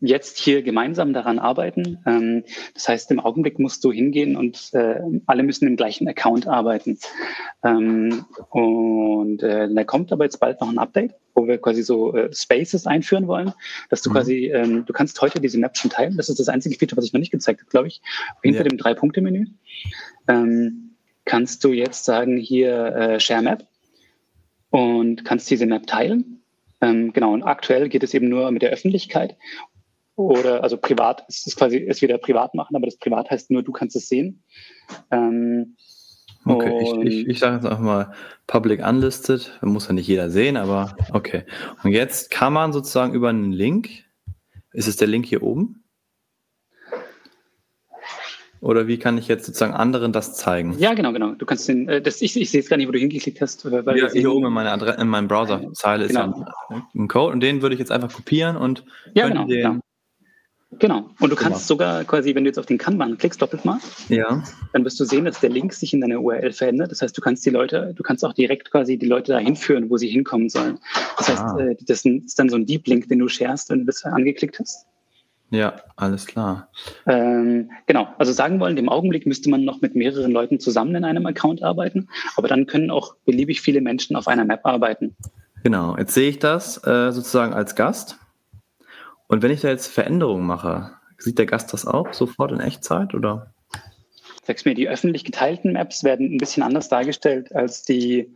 jetzt 0.00 0.38
hier 0.38 0.62
gemeinsam 0.62 1.12
daran 1.12 1.38
arbeiten. 1.38 1.98
Ähm, 2.06 2.44
das 2.74 2.88
heißt, 2.88 3.10
im 3.10 3.20
Augenblick 3.20 3.58
musst 3.58 3.82
du 3.84 3.92
hingehen 3.92 4.36
und 4.36 4.70
äh, 4.72 5.00
alle 5.26 5.42
müssen 5.42 5.66
im 5.66 5.76
gleichen 5.76 6.08
Account 6.08 6.46
arbeiten. 6.46 6.98
Ähm, 7.64 8.24
und 8.50 9.42
äh, 9.42 9.68
da 9.72 9.84
kommt 9.84 10.12
aber 10.12 10.24
jetzt 10.24 10.38
bald 10.38 10.60
noch 10.60 10.68
ein 10.68 10.78
Update, 10.78 11.14
wo 11.34 11.46
wir 11.46 11.58
quasi 11.58 11.82
so 11.82 12.14
äh, 12.14 12.32
Spaces 12.32 12.86
einführen 12.86 13.26
wollen, 13.26 13.52
dass 13.90 14.02
du 14.02 14.10
mhm. 14.10 14.14
quasi, 14.14 14.46
ähm, 14.46 14.84
du 14.86 14.92
kannst 14.92 15.20
heute 15.20 15.40
diese 15.40 15.58
Maps 15.58 15.80
schon 15.80 15.90
teilen. 15.90 16.16
Das 16.16 16.28
ist 16.28 16.38
das 16.38 16.48
einzige 16.48 16.76
Feature, 16.76 16.98
was 16.98 17.04
ich 17.04 17.12
noch 17.12 17.20
nicht 17.20 17.32
gezeigt 17.32 17.60
habe, 17.60 17.70
glaube 17.70 17.88
ich. 17.88 18.00
Hinter 18.42 18.62
ja. 18.62 18.68
dem 18.68 18.78
Drei-Punkte-Menü 18.78 19.46
ähm, 20.28 20.90
kannst 21.24 21.64
du 21.64 21.72
jetzt 21.72 22.04
sagen, 22.04 22.36
hier 22.36 22.94
äh, 22.94 23.20
Share 23.20 23.42
Map 23.42 23.66
und 24.70 25.24
kannst 25.24 25.50
diese 25.50 25.66
Map 25.66 25.86
teilen. 25.86 26.42
Ähm, 26.80 27.12
genau, 27.12 27.32
und 27.32 27.42
aktuell 27.42 27.88
geht 27.88 28.04
es 28.04 28.14
eben 28.14 28.28
nur 28.28 28.50
mit 28.52 28.62
der 28.62 28.70
Öffentlichkeit 28.70 29.36
oder 30.18 30.64
also 30.64 30.76
privat 30.76 31.24
ist 31.28 31.46
es 31.46 31.54
quasi 31.54 31.78
ist 31.78 32.02
wieder 32.02 32.18
privat 32.18 32.54
machen, 32.54 32.74
aber 32.74 32.86
das 32.86 32.96
privat 32.96 33.30
heißt 33.30 33.50
nur, 33.50 33.62
du 33.62 33.72
kannst 33.72 33.94
es 33.94 34.08
sehen. 34.08 34.42
Ähm, 35.12 35.76
okay, 36.44 36.80
ich, 36.82 37.06
ich, 37.06 37.28
ich 37.28 37.38
sage 37.38 37.56
jetzt 37.56 37.64
einfach 37.64 37.78
mal 37.78 38.12
public 38.46 38.84
unlisted, 38.84 39.58
muss 39.62 39.86
ja 39.86 39.94
nicht 39.94 40.08
jeder 40.08 40.28
sehen, 40.28 40.56
aber 40.56 40.96
okay. 41.12 41.44
Und 41.84 41.92
jetzt 41.92 42.30
kann 42.30 42.52
man 42.52 42.72
sozusagen 42.72 43.14
über 43.14 43.28
einen 43.28 43.52
Link, 43.52 43.90
ist 44.72 44.88
es 44.88 44.96
der 44.96 45.08
Link 45.08 45.24
hier 45.24 45.42
oben? 45.42 45.84
Oder 48.60 48.88
wie 48.88 48.98
kann 48.98 49.18
ich 49.18 49.28
jetzt 49.28 49.46
sozusagen 49.46 49.72
anderen 49.72 50.12
das 50.12 50.34
zeigen? 50.34 50.76
Ja, 50.78 50.94
genau, 50.94 51.12
genau. 51.12 51.34
Du 51.34 51.46
kannst 51.46 51.68
den, 51.68 51.88
äh, 51.88 52.02
das, 52.02 52.20
ich, 52.22 52.36
ich 52.36 52.50
sehe 52.50 52.60
jetzt 52.60 52.68
gar 52.68 52.76
nicht, 52.76 52.88
wo 52.88 52.92
du 52.92 52.98
hingeklickt 52.98 53.40
hast. 53.40 53.70
Weil 53.70 53.96
ja, 53.96 54.10
hier 54.10 54.32
oben 54.32 54.46
in 54.46 54.52
meiner 54.52 54.72
Adresse, 54.72 55.00
in 55.00 55.06
meinem 55.06 55.28
Browser-Zeile 55.28 56.08
genau. 56.08 56.30
ist 56.30 56.36
ja 56.70 56.82
ein, 56.94 57.06
Code 57.06 57.32
und 57.32 57.40
den 57.40 57.62
würde 57.62 57.74
ich 57.74 57.78
jetzt 57.78 57.92
einfach 57.92 58.12
kopieren 58.12 58.56
und 58.56 58.84
ja, 59.14 59.28
genau, 59.28 59.44
den, 59.44 59.62
genau. 59.62 59.80
Genau. 60.72 61.08
Und 61.18 61.30
du 61.30 61.36
kannst 61.36 61.60
genau. 61.60 61.66
sogar 61.66 62.04
quasi, 62.04 62.34
wenn 62.34 62.44
du 62.44 62.50
jetzt 62.50 62.58
auf 62.58 62.66
den 62.66 62.76
Kanban 62.76 63.16
klickst, 63.16 63.40
doppelt 63.40 63.64
mal, 63.64 63.78
ja. 64.08 64.42
dann 64.72 64.84
wirst 64.84 65.00
du 65.00 65.04
sehen, 65.04 65.24
dass 65.24 65.40
der 65.40 65.48
Link 65.48 65.72
sich 65.72 65.94
in 65.94 66.02
deiner 66.02 66.20
URL 66.20 66.52
verändert. 66.52 66.90
Das 66.90 67.00
heißt, 67.00 67.16
du 67.16 67.22
kannst 67.22 67.46
die 67.46 67.50
Leute, 67.50 67.94
du 67.96 68.02
kannst 68.02 68.24
auch 68.24 68.34
direkt 68.34 68.70
quasi 68.70 68.98
die 68.98 69.06
Leute 69.06 69.32
dahin 69.32 69.56
führen, 69.56 69.88
wo 69.88 69.96
sie 69.96 70.08
hinkommen 70.08 70.50
sollen. 70.50 70.78
Das 71.16 71.28
heißt, 71.28 71.42
ah. 71.42 71.58
Äh, 71.58 71.76
das 71.86 72.04
ist 72.04 72.38
dann 72.38 72.50
so 72.50 72.56
ein 72.56 72.66
Deep 72.66 72.86
Link, 72.86 73.08
den 73.08 73.18
du 73.18 73.28
sharest, 73.28 73.70
wenn 73.70 73.80
du 73.80 73.84
das 73.86 74.04
angeklickt 74.04 74.58
hast. 74.60 74.86
Ja, 75.50 75.76
alles 75.96 76.26
klar. 76.26 76.68
Ähm, 77.06 77.70
genau, 77.86 78.08
also 78.18 78.32
sagen 78.32 78.60
wollen, 78.60 78.76
im 78.76 78.90
Augenblick 78.90 79.26
müsste 79.26 79.48
man 79.48 79.64
noch 79.64 79.80
mit 79.80 79.94
mehreren 79.94 80.30
Leuten 80.30 80.60
zusammen 80.60 80.94
in 80.94 81.04
einem 81.04 81.24
Account 81.24 81.62
arbeiten, 81.62 82.08
aber 82.36 82.48
dann 82.48 82.66
können 82.66 82.90
auch 82.90 83.14
beliebig 83.24 83.62
viele 83.62 83.80
Menschen 83.80 84.14
auf 84.14 84.28
einer 84.28 84.44
Map 84.44 84.60
arbeiten. 84.64 85.16
Genau, 85.64 85.96
jetzt 85.96 86.12
sehe 86.12 86.28
ich 86.28 86.38
das 86.38 86.76
äh, 86.86 87.12
sozusagen 87.12 87.54
als 87.54 87.74
Gast. 87.74 88.18
Und 89.28 89.42
wenn 89.42 89.50
ich 89.50 89.60
da 89.60 89.68
jetzt 89.68 89.86
Veränderungen 89.86 90.46
mache, 90.46 90.92
sieht 91.18 91.38
der 91.38 91.46
Gast 91.46 91.72
das 91.72 91.86
auch 91.86 92.12
sofort 92.12 92.52
in 92.52 92.60
Echtzeit 92.60 93.14
oder? 93.14 93.54
Sag's 94.42 94.64
mir, 94.64 94.74
die 94.74 94.88
öffentlich 94.88 95.24
geteilten 95.24 95.74
Maps 95.74 96.02
werden 96.02 96.34
ein 96.34 96.38
bisschen 96.38 96.62
anders 96.62 96.88
dargestellt 96.88 97.54
als 97.54 97.82
die 97.82 98.34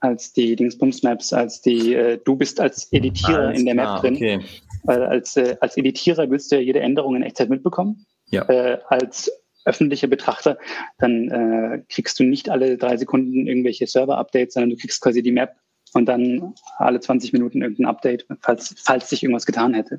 als 0.00 0.32
die 0.32 0.54
Dingsbums-Maps, 0.54 1.32
als 1.32 1.60
die, 1.60 1.94
äh, 1.94 2.20
du 2.24 2.36
bist 2.36 2.60
als 2.60 2.92
Editierer 2.92 3.48
Alles 3.48 3.58
in 3.58 3.66
der 3.66 3.74
klar, 3.74 3.94
Map 3.94 4.02
drin. 4.02 4.14
Okay. 4.14 4.40
Weil 4.84 5.02
als, 5.02 5.36
äh, 5.36 5.56
als 5.60 5.76
Editierer 5.76 6.30
willst 6.30 6.52
du 6.52 6.56
ja 6.56 6.62
jede 6.62 6.80
Änderung 6.80 7.16
in 7.16 7.24
Echtzeit 7.24 7.48
mitbekommen. 7.48 8.06
Ja. 8.30 8.48
Äh, 8.48 8.78
als 8.86 9.30
öffentlicher 9.64 10.06
Betrachter, 10.06 10.56
dann 10.98 11.28
äh, 11.30 11.82
kriegst 11.88 12.18
du 12.20 12.24
nicht 12.24 12.48
alle 12.48 12.78
drei 12.78 12.96
Sekunden 12.96 13.46
irgendwelche 13.46 13.86
Server-Updates, 13.86 14.54
sondern 14.54 14.70
du 14.70 14.76
kriegst 14.76 15.02
quasi 15.02 15.22
die 15.22 15.32
Map 15.32 15.56
und 15.94 16.06
dann 16.06 16.54
alle 16.76 17.00
20 17.00 17.32
Minuten 17.32 17.62
irgendein 17.62 17.86
Update, 17.86 18.26
falls, 18.40 18.74
falls 18.82 19.08
sich 19.08 19.22
irgendwas 19.22 19.46
getan 19.46 19.74
hätte. 19.74 19.98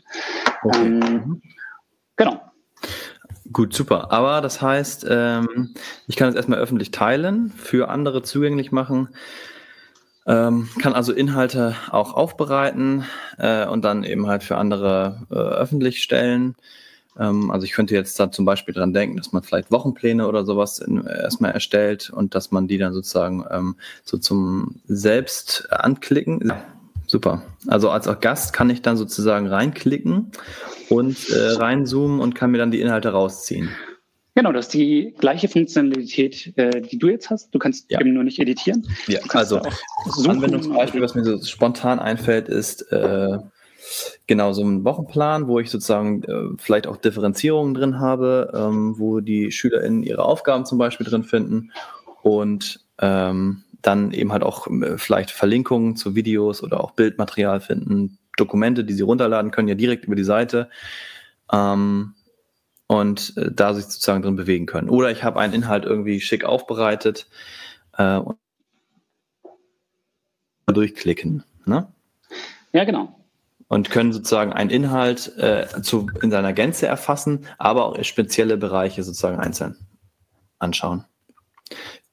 Okay. 0.63 0.85
Ähm, 0.85 1.41
genau. 2.15 2.41
Gut, 3.51 3.73
super. 3.73 4.11
Aber 4.11 4.41
das 4.41 4.61
heißt, 4.61 5.07
ähm, 5.09 5.73
ich 6.07 6.15
kann 6.15 6.29
es 6.29 6.35
erstmal 6.35 6.59
öffentlich 6.59 6.91
teilen, 6.91 7.51
für 7.51 7.89
andere 7.89 8.21
zugänglich 8.21 8.71
machen, 8.71 9.09
ähm, 10.27 10.69
kann 10.79 10.93
also 10.93 11.13
Inhalte 11.13 11.75
auch 11.89 12.13
aufbereiten 12.13 13.05
äh, 13.37 13.65
und 13.65 13.83
dann 13.83 14.03
eben 14.03 14.27
halt 14.27 14.43
für 14.43 14.57
andere 14.57 15.25
äh, 15.31 15.35
öffentlich 15.35 16.03
stellen. 16.03 16.55
Ähm, 17.19 17.51
also 17.51 17.65
ich 17.65 17.73
könnte 17.73 17.93
jetzt 17.93 18.19
da 18.19 18.31
zum 18.31 18.45
Beispiel 18.45 18.73
dran 18.73 18.93
denken, 18.93 19.17
dass 19.17 19.31
man 19.31 19.43
vielleicht 19.43 19.71
Wochenpläne 19.71 20.27
oder 20.27 20.45
sowas 20.45 20.79
in, 20.79 21.05
erstmal 21.05 21.51
erstellt 21.51 22.09
und 22.09 22.33
dass 22.35 22.51
man 22.51 22.67
die 22.67 22.77
dann 22.77 22.93
sozusagen 22.93 23.45
ähm, 23.51 23.75
so 24.03 24.17
zum 24.17 24.81
Selbst 24.87 25.67
anklicken. 25.71 26.47
Ja, 26.47 26.63
super. 27.05 27.43
Also 27.67 27.89
als 27.89 28.07
auch 28.07 28.19
Gast 28.19 28.53
kann 28.53 28.69
ich 28.69 28.81
dann 28.81 28.97
sozusagen 28.97 29.47
reinklicken 29.47 30.31
und 30.89 31.29
äh, 31.29 31.51
reinzoomen 31.53 32.19
und 32.19 32.35
kann 32.35 32.51
mir 32.51 32.57
dann 32.57 32.71
die 32.71 32.81
Inhalte 32.81 33.09
rausziehen. 33.09 33.69
Genau, 34.35 34.53
das 34.53 34.67
ist 34.67 34.73
die 34.73 35.13
gleiche 35.17 35.49
Funktionalität, 35.49 36.53
äh, 36.55 36.81
die 36.81 36.97
du 36.97 37.09
jetzt 37.09 37.29
hast. 37.29 37.53
Du 37.53 37.59
kannst 37.59 37.91
ja. 37.91 37.99
eben 37.99 38.13
nur 38.13 38.23
nicht 38.23 38.39
editieren. 38.39 38.87
Ja, 39.07 39.19
also 39.29 39.59
Anwendungsbeispiel, 40.25 41.01
was 41.01 41.13
mir 41.13 41.25
so 41.25 41.43
spontan 41.43 41.99
einfällt, 41.99 42.47
ist 42.47 42.89
äh, 42.93 43.37
Genau, 44.27 44.53
so 44.53 44.63
ein 44.63 44.83
Wochenplan, 44.83 45.47
wo 45.47 45.59
ich 45.59 45.69
sozusagen 45.69 46.23
äh, 46.23 46.57
vielleicht 46.57 46.87
auch 46.87 46.97
Differenzierungen 46.97 47.73
drin 47.73 47.99
habe, 47.99 48.51
ähm, 48.53 48.99
wo 48.99 49.19
die 49.19 49.51
SchülerInnen 49.51 50.03
ihre 50.03 50.23
Aufgaben 50.23 50.65
zum 50.65 50.77
Beispiel 50.77 51.07
drin 51.07 51.23
finden 51.23 51.71
und 52.21 52.85
ähm, 52.99 53.63
dann 53.81 54.11
eben 54.11 54.31
halt 54.31 54.43
auch 54.43 54.67
äh, 54.67 54.97
vielleicht 54.97 55.31
Verlinkungen 55.31 55.95
zu 55.95 56.15
Videos 56.15 56.61
oder 56.63 56.83
auch 56.83 56.91
Bildmaterial 56.91 57.61
finden, 57.61 58.17
Dokumente, 58.37 58.83
die 58.83 58.93
sie 58.93 59.03
runterladen 59.03 59.51
können, 59.51 59.67
ja 59.67 59.75
direkt 59.75 60.05
über 60.05 60.15
die 60.15 60.23
Seite 60.23 60.69
ähm, 61.51 62.13
und 62.87 63.35
äh, 63.37 63.51
da 63.51 63.73
sich 63.73 63.85
sozusagen 63.85 64.21
drin 64.21 64.35
bewegen 64.35 64.65
können. 64.65 64.89
Oder 64.89 65.11
ich 65.11 65.23
habe 65.23 65.39
einen 65.39 65.53
Inhalt 65.53 65.85
irgendwie 65.85 66.21
schick 66.21 66.43
aufbereitet 66.43 67.27
äh, 67.97 68.17
und 68.17 68.37
durchklicken. 70.67 71.43
Ne? 71.65 71.91
Ja, 72.73 72.83
genau 72.83 73.18
und 73.69 73.89
können 73.91 74.11
sozusagen 74.11 74.51
einen 74.51 74.69
Inhalt 74.69 75.37
äh, 75.37 75.67
zu, 75.81 76.07
in 76.21 76.31
seiner 76.31 76.51
Gänze 76.51 76.87
erfassen, 76.87 77.45
aber 77.57 77.85
auch 77.85 78.03
spezielle 78.03 78.57
Bereiche 78.57 79.03
sozusagen 79.03 79.39
einzeln 79.39 79.77
anschauen. 80.57 81.05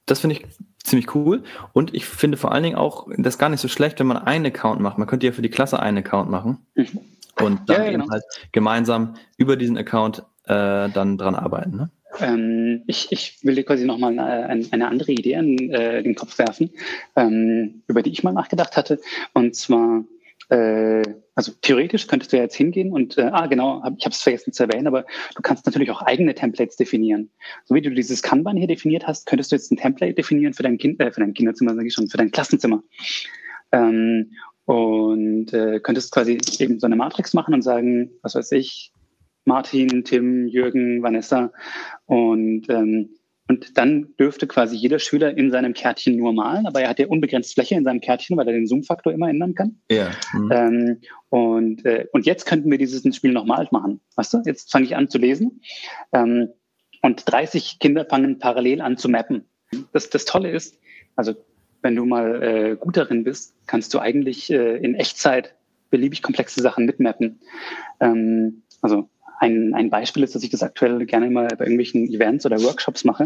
Das 0.04 0.20
finde 0.20 0.36
ich 0.36 0.46
ziemlich 0.84 1.12
cool 1.16 1.42
und 1.72 1.94
ich 1.94 2.04
finde 2.04 2.36
vor 2.36 2.52
allen 2.52 2.62
Dingen 2.62 2.76
auch 2.76 3.08
das 3.16 3.38
gar 3.38 3.48
nicht 3.48 3.60
so 3.60 3.68
schlecht, 3.68 3.98
wenn 3.98 4.06
man 4.06 4.18
einen 4.18 4.46
Account 4.46 4.80
macht. 4.80 4.98
Man 4.98 5.08
könnte 5.08 5.26
ja 5.26 5.32
für 5.32 5.42
die 5.42 5.50
Klasse 5.50 5.80
einen 5.80 5.98
Account 5.98 6.30
machen 6.30 6.58
mhm. 6.74 7.00
und 7.42 7.68
dann 7.68 7.84
ja, 7.84 7.90
genau. 7.90 8.10
halt 8.10 8.22
gemeinsam 8.52 9.14
über 9.36 9.56
diesen 9.56 9.76
Account 9.76 10.22
äh, 10.44 10.88
dann 10.90 11.18
dran 11.18 11.34
arbeiten. 11.34 11.76
Ne? 11.76 11.90
Ähm, 12.20 12.82
ich, 12.86 13.10
ich 13.10 13.38
will 13.42 13.54
dir 13.54 13.64
quasi 13.64 13.84
nochmal 13.84 14.18
eine, 14.18 14.66
eine 14.70 14.88
andere 14.88 15.12
Idee 15.12 15.32
in 15.32 15.70
äh, 15.72 16.02
den 16.02 16.14
Kopf 16.14 16.38
werfen, 16.38 16.70
ähm, 17.16 17.82
über 17.88 18.02
die 18.02 18.10
ich 18.10 18.22
mal 18.22 18.32
nachgedacht 18.32 18.76
hatte. 18.76 19.00
Und 19.32 19.56
zwar 19.56 20.04
äh, 20.48 21.02
also 21.34 21.52
theoretisch 21.60 22.06
könntest 22.06 22.32
du 22.32 22.36
ja 22.36 22.44
jetzt 22.44 22.54
hingehen 22.54 22.92
und, 22.92 23.18
äh, 23.18 23.30
ah 23.32 23.46
genau, 23.46 23.82
hab, 23.82 23.94
ich 23.98 24.04
habe 24.04 24.12
es 24.12 24.22
vergessen 24.22 24.52
zu 24.52 24.62
erwähnen, 24.62 24.86
aber 24.86 25.04
du 25.34 25.42
kannst 25.42 25.66
natürlich 25.66 25.90
auch 25.90 26.02
eigene 26.02 26.34
Templates 26.34 26.76
definieren. 26.76 27.30
So 27.64 27.74
wie 27.74 27.82
du 27.82 27.90
dieses 27.90 28.22
Kanban 28.22 28.56
hier 28.56 28.68
definiert 28.68 29.06
hast, 29.06 29.26
könntest 29.26 29.52
du 29.52 29.56
jetzt 29.56 29.70
ein 29.70 29.76
Template 29.76 30.14
definieren 30.14 30.54
für 30.54 30.62
dein, 30.62 30.78
kind, 30.78 31.00
äh, 31.00 31.12
für 31.12 31.20
dein 31.20 31.34
Kinderzimmer, 31.34 31.74
sage 31.74 31.88
ich 31.88 31.94
schon, 31.94 32.08
für 32.08 32.16
dein 32.16 32.30
Klassenzimmer. 32.30 32.82
Ähm, 33.72 34.32
und 34.64 35.52
äh, 35.52 35.80
könntest 35.80 36.12
quasi 36.12 36.38
eben 36.58 36.80
so 36.80 36.86
eine 36.86 36.96
Matrix 36.96 37.34
machen 37.34 37.54
und 37.54 37.62
sagen, 37.62 38.10
was 38.22 38.34
weiß 38.34 38.52
ich, 38.52 38.92
Martin, 39.44 40.04
Tim, 40.04 40.48
Jürgen, 40.48 41.02
Vanessa 41.02 41.52
und 42.06 42.68
ähm, 42.68 43.10
und 43.48 43.78
dann 43.78 44.14
dürfte 44.18 44.46
quasi 44.46 44.76
jeder 44.76 44.98
Schüler 44.98 45.36
in 45.36 45.50
seinem 45.50 45.72
Kärtchen 45.72 46.16
nur 46.16 46.32
malen, 46.32 46.66
aber 46.66 46.80
er 46.80 46.88
hat 46.88 46.98
ja 46.98 47.06
unbegrenzt 47.06 47.54
Fläche 47.54 47.76
in 47.76 47.84
seinem 47.84 48.00
Kärtchen, 48.00 48.36
weil 48.36 48.46
er 48.48 48.54
den 48.54 48.66
Zoom-Faktor 48.66 49.12
immer 49.12 49.28
ändern 49.28 49.54
kann. 49.54 49.80
Ja. 49.90 50.10
Mhm. 50.32 50.52
Ähm, 50.52 51.00
und, 51.28 51.84
äh, 51.84 52.06
und 52.12 52.26
jetzt 52.26 52.46
könnten 52.46 52.70
wir 52.70 52.78
dieses 52.78 53.14
Spiel 53.14 53.32
nochmal 53.32 53.68
machen. 53.70 54.00
Weißt 54.16 54.34
du? 54.34 54.42
Jetzt 54.44 54.72
fange 54.72 54.86
ich 54.86 54.96
an 54.96 55.08
zu 55.08 55.18
lesen. 55.18 55.60
Ähm, 56.12 56.48
und 57.02 57.22
30 57.30 57.78
Kinder 57.78 58.04
fangen 58.04 58.38
parallel 58.38 58.80
an 58.80 58.96
zu 58.96 59.08
mappen. 59.08 59.44
Das, 59.92 60.10
das 60.10 60.24
Tolle 60.24 60.50
ist, 60.50 60.78
also 61.14 61.34
wenn 61.82 61.94
du 61.94 62.04
mal 62.04 62.42
äh, 62.42 62.76
gut 62.76 62.96
darin 62.96 63.22
bist, 63.22 63.54
kannst 63.66 63.94
du 63.94 64.00
eigentlich 64.00 64.50
äh, 64.50 64.76
in 64.78 64.94
Echtzeit 64.94 65.54
beliebig 65.90 66.22
komplexe 66.22 66.60
Sachen 66.60 66.84
mitmappen. 66.84 67.40
Ähm, 68.00 68.62
also 68.82 69.08
ein, 69.38 69.74
ein 69.74 69.90
Beispiel 69.90 70.22
ist, 70.22 70.34
dass 70.34 70.42
ich 70.42 70.50
das 70.50 70.62
aktuell 70.62 71.04
gerne 71.06 71.30
mal 71.30 71.48
bei 71.48 71.64
irgendwelchen 71.64 72.08
Events 72.08 72.46
oder 72.46 72.62
Workshops 72.62 73.04
mache 73.04 73.24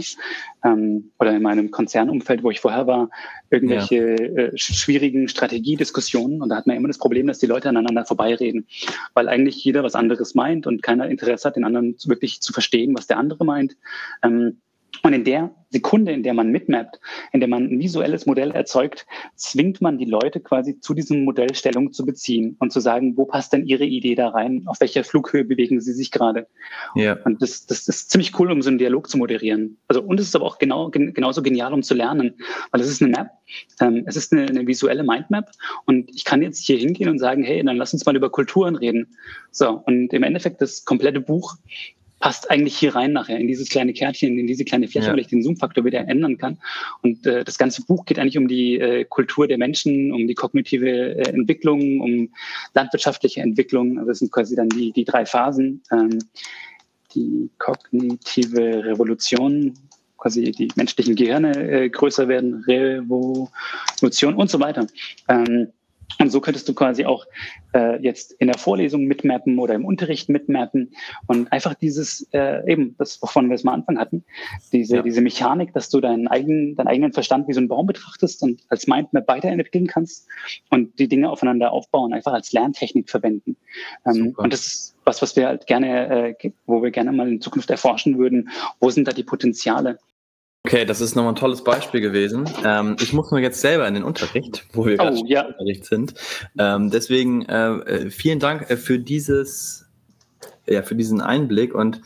ähm, 0.64 1.10
oder 1.18 1.32
in 1.34 1.42
meinem 1.42 1.70
Konzernumfeld, 1.70 2.42
wo 2.42 2.50
ich 2.50 2.60
vorher 2.60 2.86
war, 2.86 3.10
irgendwelche 3.50 4.16
ja. 4.20 4.42
äh, 4.44 4.52
schwierigen 4.56 5.28
Strategiediskussionen 5.28 6.42
und 6.42 6.48
da 6.48 6.56
hat 6.56 6.66
man 6.66 6.76
immer 6.76 6.88
das 6.88 6.98
Problem, 6.98 7.26
dass 7.26 7.38
die 7.38 7.46
Leute 7.46 7.68
aneinander 7.68 8.04
vorbeireden, 8.04 8.66
weil 9.14 9.28
eigentlich 9.28 9.62
jeder 9.64 9.82
was 9.82 9.94
anderes 9.94 10.34
meint 10.34 10.66
und 10.66 10.82
keiner 10.82 11.08
Interesse 11.08 11.48
hat, 11.48 11.56
den 11.56 11.64
anderen 11.64 11.96
wirklich 12.04 12.40
zu 12.40 12.52
verstehen, 12.52 12.94
was 12.96 13.06
der 13.06 13.18
andere 13.18 13.44
meint. 13.44 13.76
Ähm, 14.22 14.60
und 15.02 15.12
in 15.12 15.24
der 15.24 15.54
Sekunde, 15.70 16.12
in 16.12 16.22
der 16.22 16.34
man 16.34 16.50
mitmappt, 16.50 17.00
in 17.32 17.40
der 17.40 17.48
man 17.48 17.64
ein 17.64 17.78
visuelles 17.78 18.26
Modell 18.26 18.50
erzeugt, 18.50 19.06
zwingt 19.36 19.80
man 19.80 19.98
die 19.98 20.04
Leute 20.04 20.40
quasi 20.40 20.80
zu 20.80 20.94
diesem 20.94 21.24
Modell 21.24 21.54
Stellung 21.54 21.92
zu 21.92 22.04
beziehen 22.04 22.56
und 22.58 22.72
zu 22.72 22.80
sagen, 22.80 23.16
wo 23.16 23.24
passt 23.24 23.52
denn 23.52 23.64
ihre 23.64 23.84
Idee 23.84 24.16
da 24.16 24.28
rein? 24.28 24.64
Auf 24.66 24.80
welcher 24.80 25.04
Flughöhe 25.04 25.44
bewegen 25.44 25.80
sie 25.80 25.92
sich 25.92 26.10
gerade? 26.10 26.48
Ja. 26.96 27.16
Und 27.24 27.40
das, 27.40 27.66
das 27.66 27.86
ist 27.86 28.10
ziemlich 28.10 28.38
cool, 28.38 28.50
um 28.50 28.62
so 28.62 28.68
einen 28.68 28.78
Dialog 28.78 29.08
zu 29.08 29.16
moderieren. 29.16 29.78
Also, 29.86 30.02
und 30.02 30.18
es 30.18 30.26
ist 30.26 30.36
aber 30.36 30.46
auch 30.46 30.58
genau, 30.58 30.90
genauso 30.90 31.40
genial, 31.40 31.72
um 31.72 31.82
zu 31.82 31.94
lernen, 31.94 32.34
weil 32.72 32.80
es 32.80 32.88
ist 32.88 33.00
eine 33.00 33.12
Map. 33.12 33.28
Ähm, 33.80 34.02
es 34.06 34.16
ist 34.16 34.32
eine, 34.32 34.46
eine 34.46 34.66
visuelle 34.66 35.04
Mindmap 35.04 35.50
und 35.86 36.10
ich 36.12 36.24
kann 36.24 36.42
jetzt 36.42 36.64
hier 36.66 36.78
hingehen 36.78 37.08
und 37.08 37.18
sagen, 37.18 37.44
hey, 37.44 37.62
dann 37.64 37.76
lass 37.76 37.92
uns 37.92 38.04
mal 38.04 38.16
über 38.16 38.30
Kulturen 38.30 38.74
reden. 38.74 39.16
So. 39.52 39.82
Und 39.86 40.12
im 40.12 40.24
Endeffekt 40.24 40.60
das 40.60 40.84
komplette 40.84 41.20
Buch 41.20 41.56
passt 42.20 42.50
eigentlich 42.50 42.76
hier 42.76 42.94
rein 42.94 43.12
nachher 43.12 43.38
in 43.38 43.48
dieses 43.48 43.68
kleine 43.68 43.92
Kärtchen, 43.92 44.38
in 44.38 44.46
diese 44.46 44.64
kleine 44.64 44.86
Fläche, 44.86 45.06
ja. 45.06 45.12
weil 45.12 45.20
ich 45.20 45.26
den 45.26 45.42
Zoom-Faktor 45.42 45.84
wieder 45.84 46.06
ändern 46.06 46.36
kann. 46.38 46.58
Und 47.02 47.26
äh, 47.26 47.44
das 47.44 47.58
ganze 47.58 47.82
Buch 47.84 48.04
geht 48.04 48.18
eigentlich 48.18 48.38
um 48.38 48.46
die 48.46 48.78
äh, 48.78 49.04
Kultur 49.04 49.48
der 49.48 49.58
Menschen, 49.58 50.12
um 50.12 50.26
die 50.28 50.34
kognitive 50.34 51.16
äh, 51.16 51.30
Entwicklung, 51.30 52.00
um 52.00 52.28
landwirtschaftliche 52.74 53.40
Entwicklung. 53.40 53.98
Also 53.98 54.10
das 54.10 54.18
sind 54.18 54.30
quasi 54.30 54.54
dann 54.54 54.68
die, 54.68 54.92
die 54.92 55.04
drei 55.04 55.26
Phasen. 55.26 55.82
Ähm, 55.90 56.18
die 57.14 57.50
kognitive 57.58 58.84
Revolution, 58.84 59.74
quasi 60.16 60.52
die 60.52 60.68
menschlichen 60.76 61.16
Gehirne 61.16 61.56
äh, 61.56 61.88
größer 61.88 62.28
werden, 62.28 62.62
Revolution 62.68 64.34
und 64.34 64.50
so 64.50 64.60
weiter. 64.60 64.86
Ähm, 65.28 65.72
und 66.18 66.30
so 66.30 66.40
könntest 66.40 66.68
du 66.68 66.74
quasi 66.74 67.04
auch 67.04 67.26
äh, 67.72 68.02
jetzt 68.02 68.32
in 68.32 68.48
der 68.48 68.58
Vorlesung 68.58 69.04
mitmappen 69.04 69.58
oder 69.58 69.74
im 69.74 69.84
Unterricht 69.84 70.28
mitmappen 70.28 70.92
und 71.26 71.52
einfach 71.52 71.74
dieses, 71.74 72.28
äh, 72.32 72.70
eben, 72.70 72.94
das, 72.98 73.20
wovon 73.22 73.48
wir 73.48 73.54
es 73.54 73.64
mal 73.64 73.74
Anfang 73.74 73.98
hatten, 73.98 74.24
diese, 74.72 74.96
ja. 74.96 75.02
diese 75.02 75.20
Mechanik, 75.20 75.72
dass 75.72 75.88
du 75.88 76.00
deinen 76.00 76.28
eigenen, 76.28 76.76
deinen 76.76 76.88
eigenen 76.88 77.12
Verstand 77.12 77.48
wie 77.48 77.52
so 77.52 77.60
einen 77.60 77.68
Baum 77.68 77.86
betrachtest 77.86 78.42
und 78.42 78.60
als 78.68 78.86
Mindmap 78.86 79.28
weiterentwickeln 79.28 79.86
kannst 79.86 80.26
und 80.70 80.98
die 80.98 81.08
Dinge 81.08 81.30
aufeinander 81.30 81.72
aufbauen, 81.72 82.12
einfach 82.12 82.32
als 82.32 82.52
Lerntechnik 82.52 83.08
verwenden. 83.08 83.56
Ähm, 84.06 84.34
und 84.36 84.52
das 84.52 84.66
ist 84.66 84.96
was, 85.04 85.22
was 85.22 85.36
wir 85.36 85.46
halt 85.46 85.66
gerne, 85.66 86.34
äh, 86.40 86.50
wo 86.66 86.82
wir 86.82 86.90
gerne 86.90 87.12
mal 87.12 87.28
in 87.28 87.40
Zukunft 87.40 87.70
erforschen 87.70 88.18
würden. 88.18 88.50
Wo 88.80 88.90
sind 88.90 89.08
da 89.08 89.12
die 89.12 89.24
Potenziale? 89.24 89.98
Okay, 90.66 90.84
das 90.84 91.00
ist 91.00 91.16
nochmal 91.16 91.32
ein 91.32 91.36
tolles 91.36 91.64
Beispiel 91.64 92.02
gewesen. 92.02 92.48
Ähm, 92.64 92.96
ich 93.00 93.14
muss 93.14 93.30
nur 93.30 93.40
jetzt 93.40 93.62
selber 93.62 93.88
in 93.88 93.94
den 93.94 94.02
Unterricht, 94.04 94.66
wo 94.74 94.84
wir 94.84 94.94
oh, 94.94 95.04
gerade 95.04 95.22
ja. 95.26 95.40
im 95.40 95.46
Unterricht 95.52 95.86
sind. 95.86 96.14
Ähm, 96.58 96.90
deswegen 96.90 97.46
äh, 97.46 97.70
äh, 97.70 98.10
vielen 98.10 98.40
Dank 98.40 98.68
äh, 98.68 98.76
für 98.76 98.98
dieses, 98.98 99.88
ja, 100.66 100.82
für 100.82 100.94
diesen 100.94 101.22
Einblick 101.22 101.74
und 101.74 102.02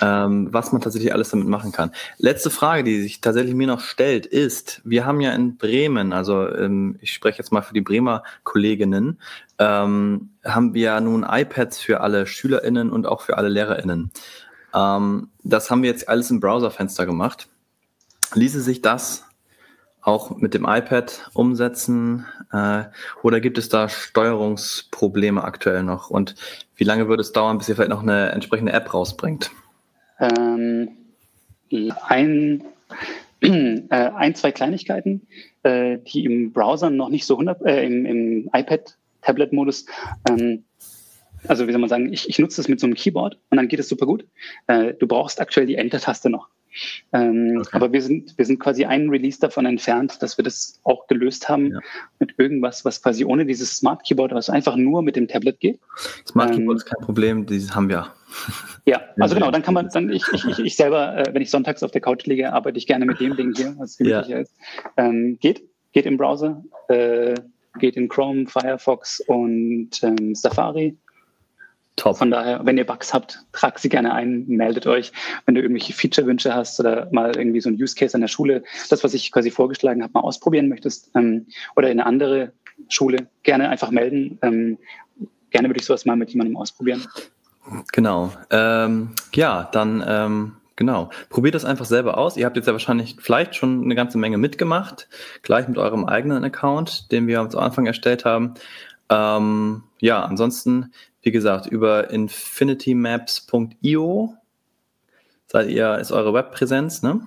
ähm, 0.00 0.48
was 0.52 0.72
man 0.72 0.80
tatsächlich 0.80 1.12
alles 1.12 1.30
damit 1.30 1.48
machen 1.48 1.72
kann. 1.72 1.90
Letzte 2.16 2.48
Frage, 2.48 2.84
die 2.84 3.02
sich 3.02 3.20
tatsächlich 3.20 3.54
mir 3.54 3.66
noch 3.66 3.80
stellt, 3.80 4.24
ist: 4.24 4.80
Wir 4.84 5.04
haben 5.04 5.20
ja 5.20 5.32
in 5.32 5.58
Bremen, 5.58 6.14
also 6.14 6.48
ähm, 6.48 6.96
ich 7.02 7.12
spreche 7.12 7.38
jetzt 7.38 7.52
mal 7.52 7.62
für 7.62 7.74
die 7.74 7.82
Bremer 7.82 8.22
Kolleginnen, 8.42 9.20
ähm, 9.58 10.30
haben 10.44 10.72
wir 10.72 10.82
ja 10.82 11.00
nun 11.00 11.26
iPads 11.28 11.80
für 11.80 12.00
alle 12.00 12.26
SchülerInnen 12.26 12.90
und 12.90 13.06
auch 13.06 13.20
für 13.20 13.36
alle 13.36 13.48
LehrerInnen. 13.48 14.12
Ähm, 14.74 15.28
das 15.42 15.70
haben 15.70 15.82
wir 15.82 15.90
jetzt 15.90 16.08
alles 16.08 16.30
im 16.30 16.40
Browserfenster 16.40 17.04
gemacht. 17.04 17.48
Ließe 18.34 18.60
sich 18.60 18.82
das 18.82 19.24
auch 20.00 20.36
mit 20.36 20.54
dem 20.54 20.64
iPad 20.64 21.30
umsetzen 21.34 22.24
äh, 22.52 22.84
oder 23.22 23.40
gibt 23.40 23.58
es 23.58 23.68
da 23.68 23.88
Steuerungsprobleme 23.88 25.42
aktuell 25.42 25.82
noch? 25.82 26.08
Und 26.10 26.34
wie 26.76 26.84
lange 26.84 27.08
würde 27.08 27.20
es 27.20 27.32
dauern, 27.32 27.58
bis 27.58 27.68
ihr 27.68 27.74
vielleicht 27.74 27.90
noch 27.90 28.02
eine 28.02 28.30
entsprechende 28.30 28.72
App 28.72 28.94
rausbringt? 28.94 29.50
Ähm, 30.20 30.90
ein, 32.06 32.64
äh, 33.40 33.86
ein, 33.90 34.34
zwei 34.34 34.52
Kleinigkeiten, 34.52 35.26
äh, 35.62 35.98
die 35.98 36.24
im 36.24 36.52
Browser 36.52 36.90
noch 36.90 37.10
nicht 37.10 37.26
so 37.26 37.34
100, 37.34 37.62
äh, 37.62 37.84
im, 37.84 38.06
im 38.06 38.50
iPad-Tablet-Modus 38.52 39.86
ähm, 40.30 40.64
also 41.46 41.68
wie 41.68 41.72
soll 41.72 41.80
man 41.80 41.88
sagen, 41.88 42.12
ich, 42.12 42.28
ich 42.28 42.38
nutze 42.38 42.56
das 42.56 42.68
mit 42.68 42.80
so 42.80 42.86
einem 42.86 42.94
Keyboard 42.94 43.38
und 43.50 43.56
dann 43.56 43.68
geht 43.68 43.78
es 43.78 43.88
super 43.88 44.06
gut. 44.06 44.26
Äh, 44.66 44.94
du 44.94 45.06
brauchst 45.06 45.40
aktuell 45.40 45.66
die 45.66 45.76
Enter-Taste 45.76 46.30
noch. 46.30 46.48
Ähm, 47.12 47.58
okay. 47.60 47.70
Aber 47.72 47.92
wir 47.92 48.02
sind, 48.02 48.36
wir 48.36 48.44
sind 48.44 48.58
quasi 48.60 48.84
einen 48.84 49.10
Release 49.10 49.38
davon 49.40 49.66
entfernt, 49.66 50.22
dass 50.22 50.38
wir 50.38 50.42
das 50.42 50.80
auch 50.84 51.06
gelöst 51.06 51.48
haben 51.48 51.72
ja. 51.72 51.80
mit 52.18 52.34
irgendwas, 52.38 52.84
was 52.84 53.02
quasi 53.02 53.24
ohne 53.24 53.46
dieses 53.46 53.76
Smart 53.76 54.04
Keyboard, 54.04 54.32
was 54.32 54.50
einfach 54.50 54.76
nur 54.76 55.02
mit 55.02 55.16
dem 55.16 55.28
Tablet 55.28 55.60
geht. 55.60 55.80
Smart 56.26 56.52
Keyboard 56.52 56.70
ähm, 56.70 56.76
ist 56.76 56.86
kein 56.86 57.04
Problem, 57.04 57.46
dieses 57.46 57.74
haben 57.74 57.88
wir. 57.88 58.12
Ja, 58.84 59.00
also 59.18 59.34
genau, 59.34 59.50
dann 59.50 59.62
kann 59.62 59.74
man, 59.74 59.88
dann 59.88 60.10
ich, 60.10 60.22
ich, 60.32 60.58
ich 60.58 60.76
selber, 60.76 61.16
äh, 61.16 61.34
wenn 61.34 61.42
ich 61.42 61.50
sonntags 61.50 61.82
auf 61.82 61.90
der 61.90 62.00
Couch 62.00 62.26
liege, 62.26 62.52
arbeite 62.52 62.78
ich 62.78 62.86
gerne 62.86 63.06
mit 63.06 63.20
dem 63.20 63.36
Ding 63.36 63.54
hier, 63.56 63.74
was 63.78 63.96
gemütlicher 63.96 64.36
ja. 64.36 64.42
ist. 64.42 64.54
Ähm, 64.96 65.38
geht, 65.40 65.62
geht 65.92 66.06
im 66.06 66.16
Browser, 66.16 66.62
äh, 66.88 67.34
geht 67.78 67.96
in 67.96 68.08
Chrome, 68.08 68.46
Firefox 68.46 69.20
und 69.26 69.90
ähm, 70.02 70.34
Safari. 70.34 70.96
Top. 71.98 72.16
Von 72.16 72.30
daher, 72.30 72.64
wenn 72.64 72.78
ihr 72.78 72.86
Bugs 72.86 73.12
habt, 73.12 73.44
tragt 73.52 73.80
sie 73.80 73.88
gerne 73.88 74.14
ein, 74.14 74.46
meldet 74.46 74.86
euch. 74.86 75.12
Wenn 75.44 75.54
du 75.54 75.60
irgendwelche 75.60 75.92
Feature-Wünsche 75.92 76.54
hast 76.54 76.80
oder 76.80 77.08
mal 77.12 77.36
irgendwie 77.36 77.60
so 77.60 77.68
ein 77.68 77.74
Use 77.74 77.94
Case 77.94 78.14
an 78.14 78.20
der 78.22 78.28
Schule, 78.28 78.62
das, 78.88 79.04
was 79.04 79.14
ich 79.14 79.30
quasi 79.32 79.50
vorgeschlagen 79.50 80.02
habe, 80.02 80.12
mal 80.14 80.20
ausprobieren 80.20 80.68
möchtest 80.68 81.10
ähm, 81.14 81.46
oder 81.76 81.90
in 81.90 82.00
eine 82.00 82.06
andere 82.06 82.52
Schule, 82.88 83.28
gerne 83.42 83.68
einfach 83.68 83.90
melden. 83.90 84.38
Ähm, 84.42 84.78
gerne 85.50 85.68
würde 85.68 85.80
ich 85.80 85.86
sowas 85.86 86.04
mal 86.04 86.16
mit 86.16 86.30
jemandem 86.30 86.56
ausprobieren. 86.56 87.06
Genau. 87.92 88.32
Ähm, 88.50 89.10
ja, 89.34 89.68
dann 89.72 90.04
ähm, 90.06 90.52
genau. 90.76 91.10
Probiert 91.28 91.54
das 91.54 91.64
einfach 91.64 91.84
selber 91.84 92.16
aus. 92.16 92.36
Ihr 92.36 92.46
habt 92.46 92.56
jetzt 92.56 92.66
ja 92.66 92.72
wahrscheinlich 92.72 93.16
vielleicht 93.20 93.56
schon 93.56 93.82
eine 93.82 93.94
ganze 93.94 94.18
Menge 94.18 94.38
mitgemacht, 94.38 95.08
gleich 95.42 95.68
mit 95.68 95.78
eurem 95.78 96.04
eigenen 96.04 96.44
Account, 96.44 97.10
den 97.12 97.26
wir 97.26 97.40
am 97.40 97.48
Anfang 97.56 97.86
erstellt 97.86 98.24
haben. 98.24 98.54
Ähm, 99.10 99.82
ja, 100.00 100.24
ansonsten 100.24 100.92
wie 101.22 101.32
gesagt, 101.32 101.66
über 101.66 102.10
infinitymaps.io 102.10 104.34
seid 105.46 105.68
ihr, 105.68 105.98
ist 105.98 106.10
eure 106.10 106.32
Webpräsenz, 106.32 107.02
ne? 107.02 107.26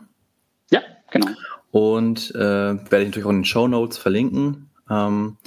Ja, 0.71 0.81
genau. 1.11 1.27
Und 1.71 2.33
äh, 2.33 2.39
werde 2.39 3.01
ich 3.01 3.09
natürlich 3.09 3.25
auch 3.25 3.31
in 3.31 3.39
den 3.39 3.45
Show 3.45 3.67
Notes 3.67 3.99
verlinken. 3.99 4.71
Ähm, 4.89 5.37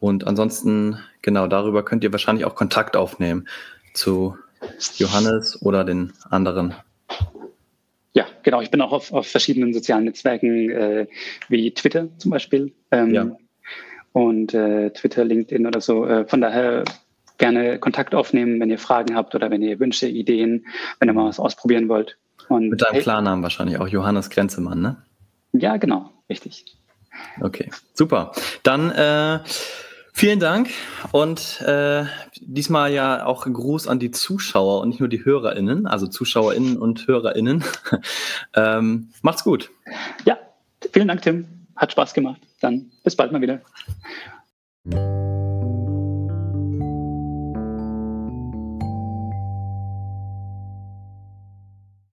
und 0.00 0.26
ansonsten, 0.26 0.98
genau, 1.22 1.46
darüber 1.46 1.84
könnt 1.84 2.02
ihr 2.02 2.10
wahrscheinlich 2.12 2.44
auch 2.44 2.56
Kontakt 2.56 2.96
aufnehmen 2.96 3.46
zu 3.94 4.36
Johannes 4.96 5.62
oder 5.62 5.84
den 5.84 6.12
anderen. 6.28 6.74
Ja, 8.14 8.26
genau. 8.42 8.60
Ich 8.62 8.70
bin 8.70 8.80
auch 8.80 8.92
auf, 8.92 9.12
auf 9.12 9.28
verschiedenen 9.28 9.72
sozialen 9.72 10.04
Netzwerken 10.04 10.70
äh, 10.70 11.06
wie 11.48 11.72
Twitter 11.72 12.08
zum 12.18 12.32
Beispiel. 12.32 12.72
Ähm, 12.90 13.14
ja. 13.14 13.30
Und 14.12 14.54
äh, 14.54 14.90
Twitter, 14.90 15.24
LinkedIn 15.24 15.66
oder 15.66 15.80
so. 15.80 16.06
Äh, 16.06 16.26
von 16.26 16.40
daher 16.40 16.84
gerne 17.38 17.78
Kontakt 17.78 18.14
aufnehmen, 18.14 18.60
wenn 18.60 18.70
ihr 18.70 18.78
Fragen 18.78 19.16
habt 19.16 19.34
oder 19.34 19.50
wenn 19.50 19.62
ihr 19.62 19.80
Wünsche, 19.80 20.06
Ideen, 20.06 20.66
wenn 21.00 21.08
ihr 21.08 21.12
mal 21.12 21.26
was 21.26 21.40
ausprobieren 21.40 21.88
wollt. 21.88 22.16
Und 22.48 22.68
Mit 22.70 22.82
deinem 22.82 22.94
hey, 22.94 23.02
Klarnamen 23.02 23.42
wahrscheinlich 23.42 23.78
auch 23.78 23.88
Johannes 23.88 24.30
Grenzemann, 24.30 24.80
ne? 24.80 24.96
Ja, 25.52 25.76
genau, 25.76 26.10
richtig. 26.28 26.64
Okay, 27.40 27.70
super. 27.94 28.32
Dann 28.62 28.90
äh, 28.90 29.40
vielen 30.12 30.40
Dank 30.40 30.70
und 31.12 31.60
äh, 31.62 32.04
diesmal 32.40 32.92
ja 32.92 33.26
auch 33.26 33.44
Gruß 33.44 33.88
an 33.88 33.98
die 33.98 34.10
Zuschauer 34.10 34.80
und 34.80 34.90
nicht 34.90 35.00
nur 35.00 35.08
die 35.08 35.24
HörerInnen, 35.24 35.86
also 35.86 36.06
ZuschauerInnen 36.06 36.76
und 36.76 37.06
HörerInnen. 37.06 37.64
ähm, 38.54 39.08
macht's 39.22 39.44
gut. 39.44 39.70
Ja, 40.24 40.38
vielen 40.92 41.08
Dank, 41.08 41.22
Tim. 41.22 41.61
Hat 41.76 41.92
Spaß 41.92 42.14
gemacht. 42.14 42.40
Dann 42.60 42.90
bis 43.04 43.16
bald 43.16 43.32
mal 43.32 43.40
wieder. 43.40 43.60